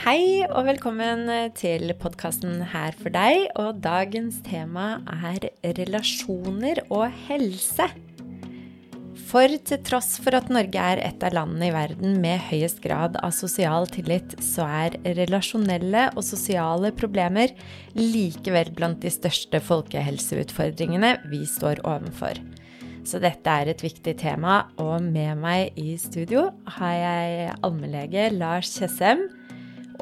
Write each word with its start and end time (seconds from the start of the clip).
Hei 0.00 0.46
og 0.48 0.62
velkommen 0.64 1.28
til 1.58 1.90
podkasten 2.00 2.62
Her 2.70 2.96
for 2.96 3.12
deg. 3.12 3.50
Og 3.60 3.82
dagens 3.84 4.38
tema 4.46 5.02
er 5.12 5.44
relasjoner 5.76 6.80
og 6.88 7.12
helse. 7.26 7.90
For 9.28 9.52
til 9.68 9.82
tross 9.84 10.14
for 10.24 10.40
at 10.40 10.48
Norge 10.48 10.86
er 10.94 11.04
et 11.04 11.20
av 11.20 11.36
landene 11.36 11.68
i 11.68 11.76
verden 11.76 12.16
med 12.24 12.40
høyest 12.48 12.80
grad 12.80 13.20
av 13.20 13.36
sosial 13.36 13.92
tillit, 13.92 14.32
så 14.40 14.64
er 14.88 14.96
relasjonelle 15.20 16.08
og 16.14 16.24
sosiale 16.24 16.96
problemer 16.96 17.52
likevel 17.92 18.72
blant 18.72 19.04
de 19.04 19.12
største 19.12 19.60
folkehelseutfordringene 19.68 21.18
vi 21.28 21.44
står 21.44 21.84
overfor. 21.84 22.40
Så 23.04 23.20
dette 23.20 23.52
er 23.52 23.68
et 23.68 23.82
viktig 23.84 24.14
tema, 24.16 24.62
og 24.80 25.02
med 25.04 25.36
meg 25.36 25.76
i 25.80 25.92
studio 26.00 26.46
har 26.78 26.94
jeg 26.96 27.56
allmennlege 27.60 28.30
Lars 28.32 28.70
Tjessem. 28.78 29.26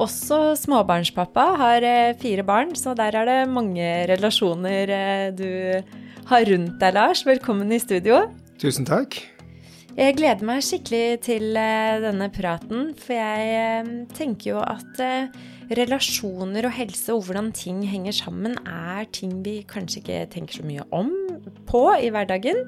Også 0.01 0.55
småbarnspappa, 0.61 1.47
har 1.59 1.85
eh, 1.85 2.15
fire 2.21 2.45
barn, 2.47 2.71
så 2.79 2.95
der 2.97 3.19
er 3.19 3.27
det 3.27 3.41
mange 3.51 3.89
relasjoner 4.09 4.93
eh, 4.95 5.27
du 5.35 5.51
har 6.31 6.47
rundt 6.47 6.79
deg, 6.79 6.95
Lars. 6.95 7.25
Velkommen 7.27 7.75
i 7.75 7.81
studio. 7.83 8.23
Tusen 8.63 8.87
takk. 8.87 9.19
Jeg 9.99 10.17
gleder 10.17 10.47
meg 10.47 10.63
skikkelig 10.65 11.25
til 11.27 11.59
eh, 11.59 11.99
denne 12.07 12.31
praten, 12.33 12.93
for 13.03 13.19
jeg 13.19 14.07
tenker 14.15 14.55
jo 14.55 14.63
at 14.63 15.03
relasjoner 15.75 16.71
og 16.71 16.77
helse 16.79 17.19
og 17.19 17.27
hvordan 17.27 17.51
ting 17.57 17.83
henger 17.91 18.15
sammen, 18.15 18.55
er 18.63 19.11
ting 19.11 19.41
vi 19.43 19.59
kanskje 19.67 20.05
ikke 20.05 20.25
tenker 20.39 20.63
så 20.63 20.71
mye 20.71 20.87
om 20.95 21.11
på 21.69 21.85
i 21.99 22.11
hverdagen. 22.13 22.65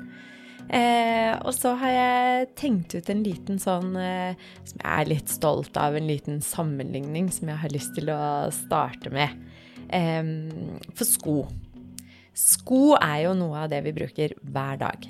Eh, 0.65 1.35
og 1.45 1.53
så 1.53 1.75
har 1.77 1.93
jeg 1.93 2.47
tenkt 2.57 2.95
ut 2.97 3.11
en 3.13 3.21
liten 3.25 3.59
sånn 3.61 3.93
eh, 4.01 4.39
som 4.65 4.79
jeg 4.81 4.93
er 4.95 5.11
litt 5.11 5.29
stolt 5.29 5.77
av, 5.77 5.97
en 5.97 6.09
liten 6.09 6.41
sammenligning 6.45 7.29
som 7.35 7.51
jeg 7.53 7.61
har 7.61 7.75
lyst 7.75 7.93
til 7.99 8.09
å 8.15 8.49
starte 8.55 9.13
med. 9.13 9.35
Eh, 9.93 10.25
for 10.95 11.09
sko. 11.09 11.37
Sko 12.35 12.97
er 12.97 13.27
jo 13.29 13.37
noe 13.39 13.67
av 13.67 13.71
det 13.71 13.85
vi 13.85 13.95
bruker 13.95 14.35
hver 14.41 14.81
dag. 14.81 15.07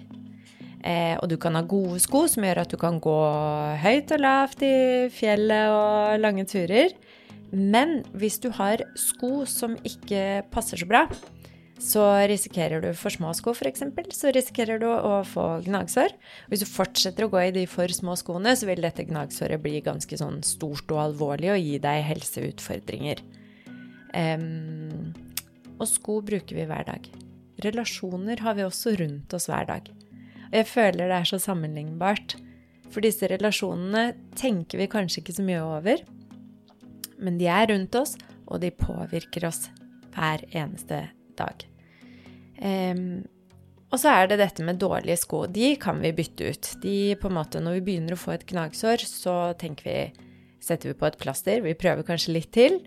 Eh, 0.84 1.14
og 1.16 1.30
du 1.32 1.38
kan 1.40 1.56
ha 1.56 1.62
gode 1.64 1.96
sko 2.04 2.26
som 2.28 2.44
gjør 2.44 2.60
at 2.60 2.72
du 2.74 2.76
kan 2.80 2.98
gå 3.00 3.20
høyt 3.80 4.10
og 4.12 4.20
lavt 4.20 4.64
i 4.66 4.74
fjellet 5.14 5.72
og 5.72 6.18
lange 6.20 6.44
turer. 6.50 6.92
Men 7.54 8.02
hvis 8.12 8.36
du 8.42 8.50
har 8.52 8.82
sko 8.98 9.46
som 9.48 9.78
ikke 9.86 10.42
passer 10.52 10.82
så 10.82 10.88
bra, 10.90 11.06
så 11.82 12.04
risikerer 12.30 12.84
du 12.84 12.92
for 12.94 13.10
små 13.10 13.32
sko 13.34 13.52
f.eks., 13.54 13.82
så 14.14 14.30
risikerer 14.34 14.78
du 14.78 14.86
å 14.86 15.16
få 15.26 15.46
gnagsår. 15.66 16.14
Hvis 16.50 16.62
du 16.62 16.68
fortsetter 16.70 17.26
å 17.26 17.32
gå 17.32 17.40
i 17.42 17.54
de 17.56 17.64
for 17.70 17.90
små 17.90 18.14
skoene, 18.18 18.54
så 18.54 18.68
vil 18.68 18.84
dette 18.84 19.06
gnagsåret 19.08 19.62
bli 19.62 19.80
ganske 19.84 20.18
sånn 20.20 20.40
stort 20.46 20.86
og 20.94 21.02
alvorlig 21.08 21.50
og 21.54 21.60
gi 21.60 21.80
deg 21.82 22.06
helseutfordringer. 22.12 23.24
Um, 24.14 25.10
og 25.80 25.88
sko 25.90 26.20
bruker 26.22 26.60
vi 26.60 26.66
hver 26.70 26.86
dag. 26.86 27.10
Relasjoner 27.64 28.42
har 28.44 28.54
vi 28.58 28.66
også 28.66 28.94
rundt 29.00 29.34
oss 29.34 29.48
hver 29.50 29.66
dag. 29.70 29.90
Og 30.52 30.58
jeg 30.60 30.70
føler 30.70 31.10
det 31.10 31.18
er 31.18 31.30
så 31.32 31.40
sammenlignbart. 31.42 32.36
For 32.94 33.02
disse 33.02 33.26
relasjonene 33.30 34.12
tenker 34.38 34.78
vi 34.78 34.90
kanskje 34.90 35.24
ikke 35.24 35.34
så 35.40 35.46
mye 35.46 35.64
over, 35.66 36.04
men 37.18 37.40
de 37.40 37.48
er 37.50 37.66
rundt 37.72 37.96
oss, 37.98 38.14
og 38.46 38.60
de 38.62 38.70
påvirker 38.70 39.48
oss 39.48 39.66
hver 40.14 40.44
eneste 40.54 41.00
dag. 41.38 41.64
Um, 42.60 43.24
og 43.94 44.00
så 44.02 44.10
er 44.10 44.26
det 44.30 44.40
dette 44.40 44.64
med 44.66 44.80
dårlige 44.82 45.20
sko. 45.22 45.44
De 45.46 45.74
kan 45.78 46.00
vi 46.02 46.10
bytte 46.16 46.50
ut. 46.50 46.70
De 46.82 47.14
på 47.20 47.30
en 47.30 47.36
måte, 47.36 47.62
Når 47.62 47.78
vi 47.78 47.86
begynner 47.90 48.16
å 48.16 48.18
få 48.18 48.34
et 48.34 48.46
gnagsår, 48.46 49.04
så 49.06 49.54
tenker 49.58 49.86
vi 49.86 49.98
setter 50.64 50.90
vi 50.90 50.98
på 50.98 51.06
et 51.06 51.20
plaster. 51.20 51.62
Vi 51.62 51.76
prøver 51.78 52.06
kanskje 52.06 52.34
litt 52.34 52.50
til, 52.56 52.80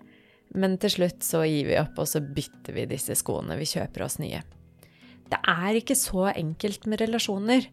men 0.54 0.76
til 0.82 0.90
slutt 0.90 1.24
så 1.24 1.44
gir 1.46 1.68
vi 1.70 1.78
opp, 1.80 1.96
og 1.96 2.08
så 2.10 2.20
bytter 2.20 2.76
vi 2.76 2.88
disse 2.90 3.16
skoene. 3.18 3.56
Vi 3.56 3.68
kjøper 3.68 4.04
oss 4.04 4.18
nye. 4.20 4.42
Det 5.28 5.40
er 5.48 5.78
ikke 5.78 5.96
så 5.98 6.30
enkelt 6.32 6.88
med 6.88 7.02
relasjoner. 7.04 7.68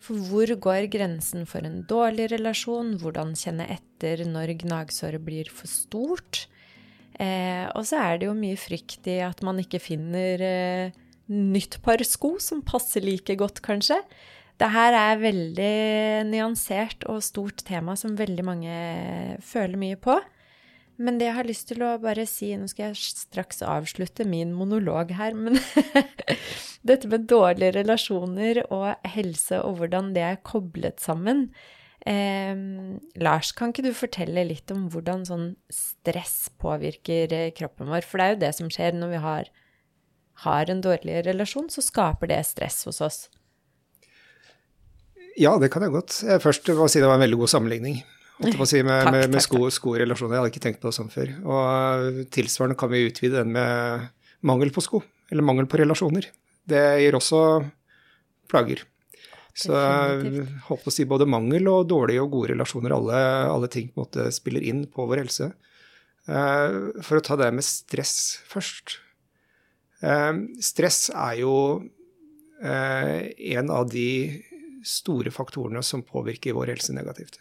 For 0.00 0.16
hvor 0.30 0.48
går 0.64 0.88
grensen 0.92 1.44
for 1.48 1.66
en 1.66 1.82
dårlig 1.88 2.30
relasjon? 2.32 2.94
Hvordan 3.02 3.34
kjenne 3.36 3.68
etter 3.68 4.24
når 4.24 4.54
gnagsåret 4.62 5.22
blir 5.22 5.50
for 5.52 5.68
stort? 5.68 6.46
Eh, 7.20 7.66
og 7.76 7.84
så 7.88 8.00
er 8.00 8.20
det 8.20 8.30
jo 8.30 8.36
mye 8.36 8.56
frykt 8.58 9.08
i 9.10 9.20
at 9.24 9.42
man 9.44 9.60
ikke 9.60 9.82
finner 9.82 10.40
eh, 10.40 10.98
nytt 11.30 11.78
par 11.84 12.00
sko 12.06 12.38
som 12.42 12.64
passer 12.66 13.04
like 13.04 13.36
godt, 13.38 13.60
kanskje. 13.64 14.00
Det 14.60 14.68
her 14.72 14.96
er 14.96 15.22
veldig 15.22 15.74
nyansert 16.28 17.06
og 17.08 17.22
stort 17.24 17.62
tema 17.68 17.94
som 17.96 18.18
veldig 18.18 18.44
mange 18.44 18.76
føler 19.44 19.80
mye 19.80 20.00
på. 20.00 20.18
Men 21.00 21.16
det 21.16 21.30
jeg 21.30 21.36
har 21.38 21.48
lyst 21.48 21.70
til 21.70 21.80
å 21.80 21.94
bare 22.00 22.26
si 22.28 22.50
Nå 22.60 22.66
skal 22.68 22.90
jeg 22.90 23.14
straks 23.16 23.62
avslutte 23.64 24.26
min 24.28 24.52
monolog 24.52 25.14
her, 25.16 25.32
men 25.32 25.56
dette 26.88 27.08
med 27.08 27.24
dårlige 27.30 27.78
relasjoner 27.78 28.66
og 28.68 29.08
helse 29.08 29.62
og 29.64 29.80
hvordan 29.80 30.12
det 30.16 30.26
er 30.26 30.42
koblet 30.44 31.00
sammen 31.00 31.48
eh, 32.08 32.54
Lars, 33.20 33.52
kan 33.56 33.72
ikke 33.72 33.86
du 33.88 33.92
fortelle 33.96 34.46
litt 34.48 34.70
om 34.74 34.88
hvordan 34.92 35.26
sånn 35.28 35.48
stress 35.72 36.50
påvirker 36.60 37.34
eh, 37.36 37.50
kroppen 37.56 37.90
vår? 37.92 38.06
For 38.06 38.20
det 38.20 38.26
er 38.26 38.36
jo 38.36 38.44
det 38.44 38.54
som 38.58 38.70
skjer 38.72 38.96
når 38.96 39.12
vi 39.14 39.24
har, 39.24 39.50
har 40.46 40.72
en 40.72 40.84
dårlig 40.84 41.24
relasjon, 41.26 41.68
så 41.72 41.84
skaper 41.84 42.32
det 42.32 42.40
stress 42.48 42.84
hos 42.88 43.02
oss. 43.04 43.20
Ja, 45.38 45.54
det 45.60 45.70
kan 45.72 45.84
jeg 45.86 45.94
godt. 45.94 46.22
Først 46.42 46.66
må 46.74 46.88
jeg 46.88 46.96
si 46.96 47.02
det 47.02 47.08
var 47.08 47.20
en 47.20 47.24
veldig 47.24 47.38
god 47.44 47.52
sammenligning 47.52 48.00
si, 48.40 48.82
med, 48.86 49.04
takk, 49.04 49.14
med, 49.14 49.26
med 49.34 49.44
sko, 49.44 49.64
skorelasjoner. 49.72 50.36
Jeg 50.36 50.42
hadde 50.42 50.52
ikke 50.52 50.64
tenkt 50.64 50.80
på 50.82 50.90
det 50.90 50.96
sånn 50.96 51.12
før. 51.12 51.32
Og 51.44 52.22
tilsvarende 52.34 52.78
kan 52.80 52.92
vi 52.92 53.06
utvide 53.08 53.42
den 53.42 53.54
med 53.56 54.08
mangel 54.46 54.72
på 54.74 54.84
sko, 54.84 55.02
eller 55.30 55.46
mangel 55.46 55.68
på 55.70 55.80
relasjoner. 55.82 56.30
Det 56.70 56.84
gir 57.02 57.18
også 57.18 57.42
plager. 58.50 58.84
Så 59.56 59.74
jeg 59.74 60.44
håper 60.68 60.90
å 60.90 60.94
si 60.94 61.04
både 61.08 61.26
mangel 61.28 61.66
og 61.72 61.88
dårlige 61.90 62.22
og 62.22 62.32
gode 62.34 62.52
relasjoner, 62.52 62.94
alle, 62.94 63.20
alle 63.50 63.70
ting 63.72 63.90
på 63.90 64.00
en 64.00 64.06
måte 64.06 64.28
spiller 64.34 64.64
inn 64.66 64.84
på 64.90 65.08
vår 65.10 65.24
helse. 65.24 65.50
Eh, 66.30 67.02
for 67.04 67.18
å 67.18 67.24
ta 67.24 67.36
det 67.40 67.50
med 67.54 67.66
stress 67.66 68.40
først. 68.48 68.98
Eh, 70.04 70.32
stress 70.62 71.08
er 71.10 71.40
jo 71.42 71.54
eh, 72.62 73.30
en 73.56 73.72
av 73.74 73.88
de 73.90 74.10
store 74.86 75.32
faktorene 75.34 75.82
som 75.84 76.04
påvirker 76.06 76.56
vår 76.56 76.74
helse 76.76 76.94
negativt. 76.96 77.40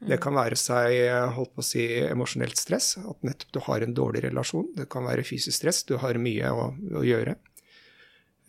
Det 0.00 0.16
kan 0.22 0.32
være 0.32 0.56
seg 0.56 0.94
holdt 1.36 1.50
på 1.52 1.60
å 1.60 1.66
si, 1.66 1.82
emosjonelt 2.06 2.56
stress, 2.56 2.94
at 2.96 3.26
nettopp 3.26 3.50
du 3.52 3.58
har 3.66 3.84
en 3.84 3.92
dårlig 3.92 4.22
relasjon. 4.24 4.70
Det 4.72 4.86
kan 4.88 5.04
være 5.04 5.26
fysisk 5.28 5.58
stress, 5.58 5.82
du 5.84 5.98
har 6.00 6.16
mye 6.16 6.52
å, 6.56 6.70
å 6.96 7.02
gjøre. 7.04 7.34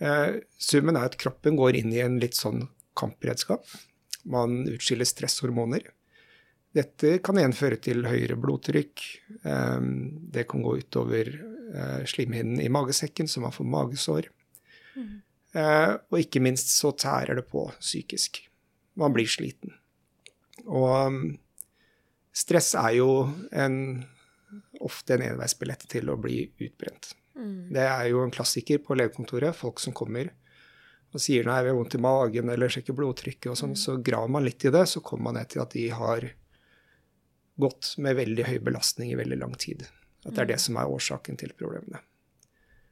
Eh, 0.02 0.42
summen 0.58 0.98
er 0.98 1.12
at 1.12 1.18
kroppen 1.22 1.58
går 1.60 1.78
inn 1.82 1.94
i 1.94 2.02
en 2.02 2.18
litt 2.22 2.38
sånn 2.38 2.66
kampberedskap. 2.98 3.68
Man 4.30 4.64
utskiller 4.72 5.08
stresshormoner. 5.08 5.86
Dette 6.74 7.18
kan 7.26 7.38
igjen 7.38 7.56
føre 7.58 7.78
til 7.84 8.08
høyere 8.08 8.38
blodtrykk. 8.40 9.04
Eh, 9.46 9.82
det 10.34 10.48
kan 10.50 10.66
gå 10.66 10.78
utover 10.82 11.30
eh, 11.30 12.02
slimhinnen 12.10 12.64
i 12.64 12.72
magesekken, 12.74 13.30
så 13.30 13.44
man 13.44 13.54
får 13.56 13.70
magesår. 13.78 14.32
Mm. 14.96 15.20
Og 15.52 16.16
ikke 16.16 16.40
minst 16.40 16.70
så 16.72 16.94
tærer 16.96 17.36
det 17.36 17.44
på 17.50 17.66
psykisk. 17.82 18.38
Man 18.96 19.12
blir 19.12 19.28
sliten. 19.28 19.74
Og 20.64 21.18
stress 22.32 22.70
er 22.80 22.94
jo 23.02 23.10
en, 23.52 23.76
ofte 24.80 25.18
en 25.18 25.26
enveisbillett 25.26 25.84
til 25.92 26.08
å 26.08 26.16
bli 26.24 26.46
utbrent. 26.56 27.12
Mm. 27.38 27.72
Det 27.74 27.88
er 27.88 28.06
jo 28.12 28.22
en 28.26 28.34
klassiker 28.34 28.82
på 28.84 28.98
legekontoret. 29.00 29.56
Folk 29.58 29.82
som 29.84 29.96
kommer 29.96 30.32
og 31.12 31.20
sier 31.20 31.44
nei, 31.48 31.58
vi 31.64 31.72
har 31.72 31.76
vondt 31.76 31.98
i 31.98 32.02
magen 32.02 32.52
eller 32.54 32.72
sjekker 32.72 32.96
blodtrykket 32.96 33.50
og 33.52 33.58
sånn, 33.60 33.74
mm. 33.76 33.82
så 33.82 33.98
graver 34.00 34.32
man 34.32 34.46
litt 34.46 34.64
i 34.64 34.72
det, 34.72 34.86
så 34.88 35.02
kommer 35.04 35.28
man 35.28 35.42
ned 35.42 35.50
til 35.52 35.64
at 35.64 35.74
de 35.76 35.90
har 35.92 36.28
gått 37.62 37.96
med 38.02 38.16
veldig 38.16 38.46
høy 38.48 38.60
belastning 38.64 39.12
i 39.12 39.18
veldig 39.20 39.40
lang 39.42 39.58
tid. 39.60 39.84
At 40.24 40.38
det 40.38 40.46
er 40.46 40.52
det 40.54 40.60
mm. 40.62 40.64
som 40.66 40.80
er 40.80 40.94
årsaken 40.96 41.42
til 41.42 41.52
problemene. 41.60 42.00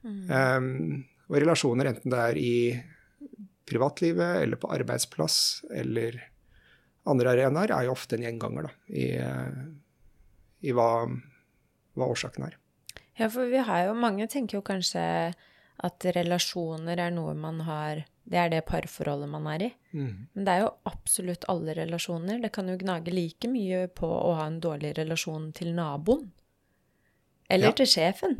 Mm. 0.04 0.20
Um, 0.28 0.68
og 1.30 1.38
relasjoner, 1.38 1.92
enten 1.92 2.12
det 2.12 2.20
er 2.20 2.40
i 2.40 2.54
privatlivet 3.70 4.42
eller 4.42 4.60
på 4.60 4.70
arbeidsplass 4.74 5.38
eller 5.70 6.18
andre 7.08 7.34
arenaer 7.34 7.72
er 7.74 7.86
jo 7.86 7.94
ofte 7.94 8.16
en 8.16 8.24
gjenganger 8.26 8.66
da, 8.66 8.72
i, 8.92 9.06
i 10.68 10.74
hva, 10.76 10.90
hva, 11.94 12.08
årsaken 12.08 12.48
er. 12.48 12.58
Ja, 13.20 13.28
for 13.28 13.50
vi 13.52 13.60
har 13.60 13.86
jo 13.88 13.96
Mange 13.98 14.28
tenker 14.32 14.58
jo 14.58 14.64
kanskje 14.64 15.02
at 15.80 16.04
relasjoner 16.16 17.00
er 17.00 17.12
noe 17.14 17.32
man 17.36 17.62
har 17.64 18.04
Det 18.30 18.36
er 18.36 18.50
det 18.52 18.60
parforholdet 18.68 19.30
man 19.32 19.46
er 19.50 19.62
i. 19.64 19.70
Mm. 19.96 20.26
Men 20.34 20.46
det 20.46 20.52
er 20.52 20.60
jo 20.62 20.74
absolutt 20.86 21.46
alle 21.50 21.74
relasjoner. 21.74 22.38
Det 22.44 22.52
kan 22.54 22.68
jo 22.68 22.76
gnage 22.78 23.10
like 23.10 23.48
mye 23.50 23.86
på 23.96 24.06
å 24.06 24.36
ha 24.38 24.44
en 24.46 24.60
dårlig 24.62 24.92
relasjon 24.98 25.48
til 25.56 25.72
naboen. 25.74 26.28
Eller 27.50 27.72
ja. 27.72 27.76
til 27.80 27.88
sjefen. 27.90 28.36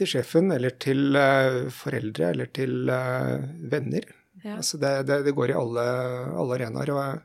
Til 0.00 0.10
sjefen, 0.10 0.50
eller 0.56 0.74
til 0.82 1.14
uh, 1.14 1.68
foreldre, 1.70 2.32
eller 2.34 2.50
til 2.58 2.90
uh, 2.90 3.44
venner. 3.70 4.08
Ja. 4.42 4.56
Altså 4.56 4.80
det, 4.82 4.92
det, 5.06 5.20
det, 5.28 5.36
går 5.36 5.52
i 5.52 5.58
alle, 5.60 5.86
alle 6.42 6.58
arenaer. 6.58 6.92
Og 6.96 7.00
jeg, 7.04 7.22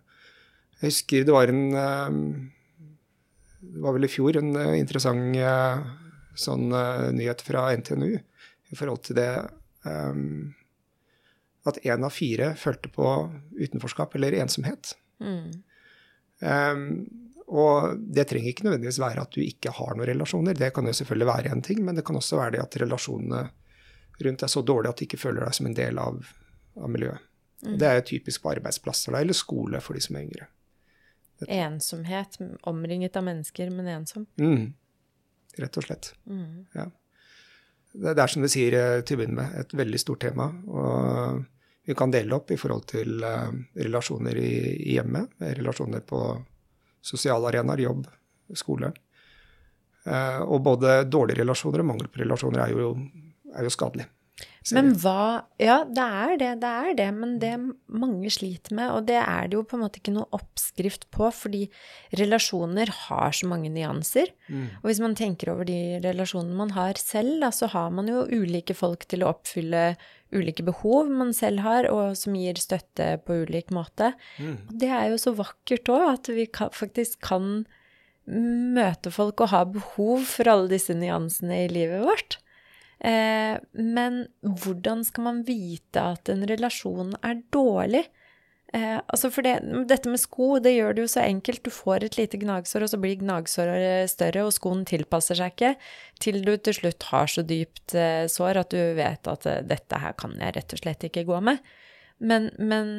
jeg, 0.75 0.83
husker 0.91 1.25
det 1.25 1.35
var 1.39 1.55
en, 1.55 1.65
uh, 1.73 3.57
det 3.65 3.81
var 3.87 3.97
vel 3.97 4.05
i 4.05 4.13
fjor 4.13 4.37
en 4.43 4.53
interessant 4.77 5.41
sånn 6.39 6.69
nyhet 7.15 7.43
fra 7.43 7.69
NTNU 7.77 8.11
i 8.71 8.77
forhold 8.79 9.03
til 9.07 9.17
det 9.19 9.31
um, 9.83 10.53
at 11.67 11.79
én 11.85 12.05
av 12.05 12.13
fire 12.13 12.53
følte 12.57 12.89
på 12.93 13.07
utenforskap 13.59 14.15
eller 14.17 14.39
ensomhet. 14.41 14.95
Mm. 15.21 15.49
Um, 16.41 16.85
og 17.51 17.97
det 17.99 18.29
trenger 18.29 18.53
ikke 18.53 18.65
nødvendigvis 18.65 19.01
være 19.01 19.25
at 19.25 19.35
du 19.35 19.43
ikke 19.43 19.73
har 19.75 19.97
noen 19.97 20.07
relasjoner. 20.09 20.55
Det 20.57 20.71
kan 20.73 20.87
jo 20.87 20.95
selvfølgelig 20.95 21.27
være 21.27 21.51
en 21.51 21.65
ting, 21.65 21.83
men 21.85 21.97
det 21.97 22.05
kan 22.07 22.17
også 22.17 22.39
være 22.39 22.55
det 22.55 22.63
at 22.63 22.77
relasjonene 22.81 23.43
rundt 24.21 24.45
er 24.45 24.51
så 24.53 24.63
dårlige 24.65 24.93
at 24.93 25.01
du 25.01 25.05
ikke 25.05 25.19
føler 25.19 25.43
deg 25.43 25.57
som 25.57 25.67
en 25.67 25.77
del 25.77 25.99
av, 25.99 26.31
av 26.79 26.93
miljøet. 26.93 27.27
Mm. 27.61 27.75
Det 27.77 27.87
er 27.87 27.99
jo 27.99 28.07
typisk 28.15 28.41
på 28.41 28.55
arbeidsplasser 28.55 29.17
eller 29.19 29.37
skole 29.37 29.81
for 29.83 29.97
de 29.97 30.01
som 30.01 30.17
er 30.17 30.25
yngre. 30.25 30.47
Ensomhet, 31.51 32.37
omringet 32.69 33.17
av 33.17 33.25
mennesker, 33.25 33.69
men 33.73 33.89
ensom. 33.89 34.25
Mm. 34.41 34.71
Rett 35.59 35.77
og 35.77 35.85
slett. 35.85 36.13
Mm. 36.29 36.67
Ja. 36.77 36.87
Det, 37.91 38.13
er 38.15 38.31
som 38.31 38.43
du 38.43 38.47
sier 38.51 39.03
til 39.03 39.17
å 39.17 39.19
begynne 39.19 39.41
med, 39.41 39.57
et 39.59 39.73
veldig 39.75 39.99
stort 39.99 40.21
tema. 40.23 40.47
Og 40.71 41.41
vi 41.87 41.95
kan 41.97 42.13
dele 42.13 42.37
opp 42.37 42.53
i 42.53 42.59
forhold 42.59 42.85
til 42.91 43.23
uh, 43.25 43.49
relasjoner 43.75 44.37
i, 44.39 44.51
i 44.91 44.95
hjemmet, 44.95 45.33
relasjoner 45.59 46.03
på 46.07 46.21
sosiale 47.01 47.49
arenaer, 47.49 47.83
jobb, 47.83 48.05
skole. 48.55 48.93
Uh, 50.05 50.39
og 50.45 50.61
både 50.65 51.01
dårlige 51.09 51.41
relasjoner 51.41 51.83
og 51.83 51.91
mangel 51.91 52.09
på 52.09 52.23
relasjoner 52.23 52.63
er 52.63 52.75
jo, 52.77 52.93
er 53.51 53.67
jo 53.67 53.73
skadelig. 53.73 54.07
Men 54.69 54.91
hva 55.01 55.47
Ja, 55.61 55.81
det 55.85 56.03
er 56.05 56.35
det, 56.37 56.49
det 56.61 56.69
er 56.69 56.95
det. 56.97 57.07
Men 57.17 57.33
det 57.41 57.51
mange 57.89 58.29
sliter 58.33 58.75
med, 58.77 58.91
og 58.93 59.07
det 59.09 59.17
er 59.19 59.49
det 59.49 59.57
jo 59.57 59.63
på 59.65 59.77
en 59.77 59.83
måte 59.83 60.01
ikke 60.01 60.13
noe 60.13 60.29
oppskrift 60.37 61.07
på, 61.13 61.29
fordi 61.33 61.63
relasjoner 62.17 62.91
har 63.07 63.35
så 63.37 63.49
mange 63.49 63.71
nyanser. 63.73 64.31
Mm. 64.47 64.67
Og 64.81 64.87
hvis 64.89 65.01
man 65.03 65.17
tenker 65.17 65.53
over 65.53 65.67
de 65.69 65.99
relasjonene 66.05 66.57
man 66.57 66.73
har 66.77 67.01
selv, 67.01 67.39
da, 67.43 67.51
så 67.53 67.69
har 67.73 67.89
man 67.93 68.09
jo 68.11 68.23
ulike 68.29 68.77
folk 68.77 69.07
til 69.09 69.25
å 69.25 69.31
oppfylle 69.33 69.95
ulike 70.31 70.63
behov 70.63 71.09
man 71.11 71.33
selv 71.35 71.65
har, 71.65 71.89
og 71.91 72.15
som 72.19 72.37
gir 72.37 72.61
støtte 72.61 73.15
på 73.25 73.41
ulik 73.43 73.73
måte. 73.75 74.13
Mm. 74.37 74.55
Og 74.69 74.77
det 74.83 74.93
er 74.93 75.09
jo 75.11 75.19
så 75.21 75.35
vakkert 75.37 75.91
òg, 75.91 76.07
at 76.13 76.31
vi 76.31 76.47
kan, 76.47 76.71
faktisk 76.75 77.19
kan 77.25 77.65
møte 78.31 79.11
folk 79.11 79.41
og 79.41 79.51
ha 79.51 79.65
behov 79.67 80.23
for 80.29 80.47
alle 80.47 80.69
disse 80.71 80.93
nyansene 80.95 81.65
i 81.65 81.69
livet 81.73 82.05
vårt. 82.05 82.37
Eh, 83.01 83.57
men 83.73 84.23
hvordan 84.41 85.05
skal 85.07 85.25
man 85.25 85.45
vite 85.47 86.03
at 86.13 86.29
en 86.29 86.45
relasjon 86.49 87.15
er 87.25 87.41
dårlig? 87.53 88.05
Eh, 88.71 88.99
altså 89.11 89.27
for 89.33 89.43
det, 89.43 89.57
dette 89.89 90.07
med 90.07 90.21
sko, 90.21 90.53
det 90.63 90.71
gjør 90.77 90.95
det 90.95 91.03
jo 91.03 91.11
så 91.11 91.25
enkelt. 91.25 91.63
Du 91.65 91.73
får 91.75 92.05
et 92.07 92.17
lite 92.19 92.39
gnagsår, 92.39 92.85
og 92.85 92.91
så 92.93 92.99
blir 93.03 93.19
gnagsåret 93.19 94.11
større, 94.11 94.45
og 94.47 94.55
skoen 94.55 94.85
tilpasser 94.87 95.39
seg 95.39 95.55
ikke, 95.55 95.73
til 96.23 96.39
du 96.45 96.53
til 96.55 96.77
slutt 96.77 97.09
har 97.11 97.31
så 97.31 97.43
dypt 97.43 97.97
eh, 97.99 98.25
sår 98.31 98.61
at 98.63 98.71
du 98.71 98.79
vet 98.99 99.27
at 99.27 99.47
eh, 99.49 99.63
dette 99.67 99.99
her 99.99 100.15
kan 100.19 100.37
jeg 100.39 100.55
rett 100.55 100.77
og 100.77 100.83
slett 100.83 101.09
ikke 101.09 101.27
gå 101.27 101.41
med. 101.51 101.59
Men, 102.21 102.51
men, 102.61 102.89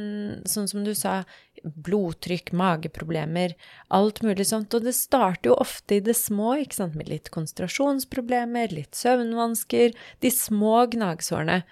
sånn 0.50 0.66
som 0.66 0.82
du 0.82 0.92
sa, 0.98 1.20
blodtrykk, 1.62 2.50
mageproblemer, 2.58 3.54
alt 3.94 4.18
mulig 4.26 4.48
sånt. 4.50 4.74
Og 4.74 4.82
det 4.86 4.96
starter 4.98 5.52
jo 5.52 5.58
ofte 5.62 6.00
i 6.00 6.02
det 6.02 6.16
små, 6.18 6.56
ikke 6.64 6.80
sant, 6.80 6.96
med 6.98 7.10
litt 7.12 7.30
konsentrasjonsproblemer, 7.34 8.74
litt 8.74 8.98
søvnvansker, 8.98 9.94
de 10.24 10.32
små 10.34 10.88
gnagsårene 10.96 11.62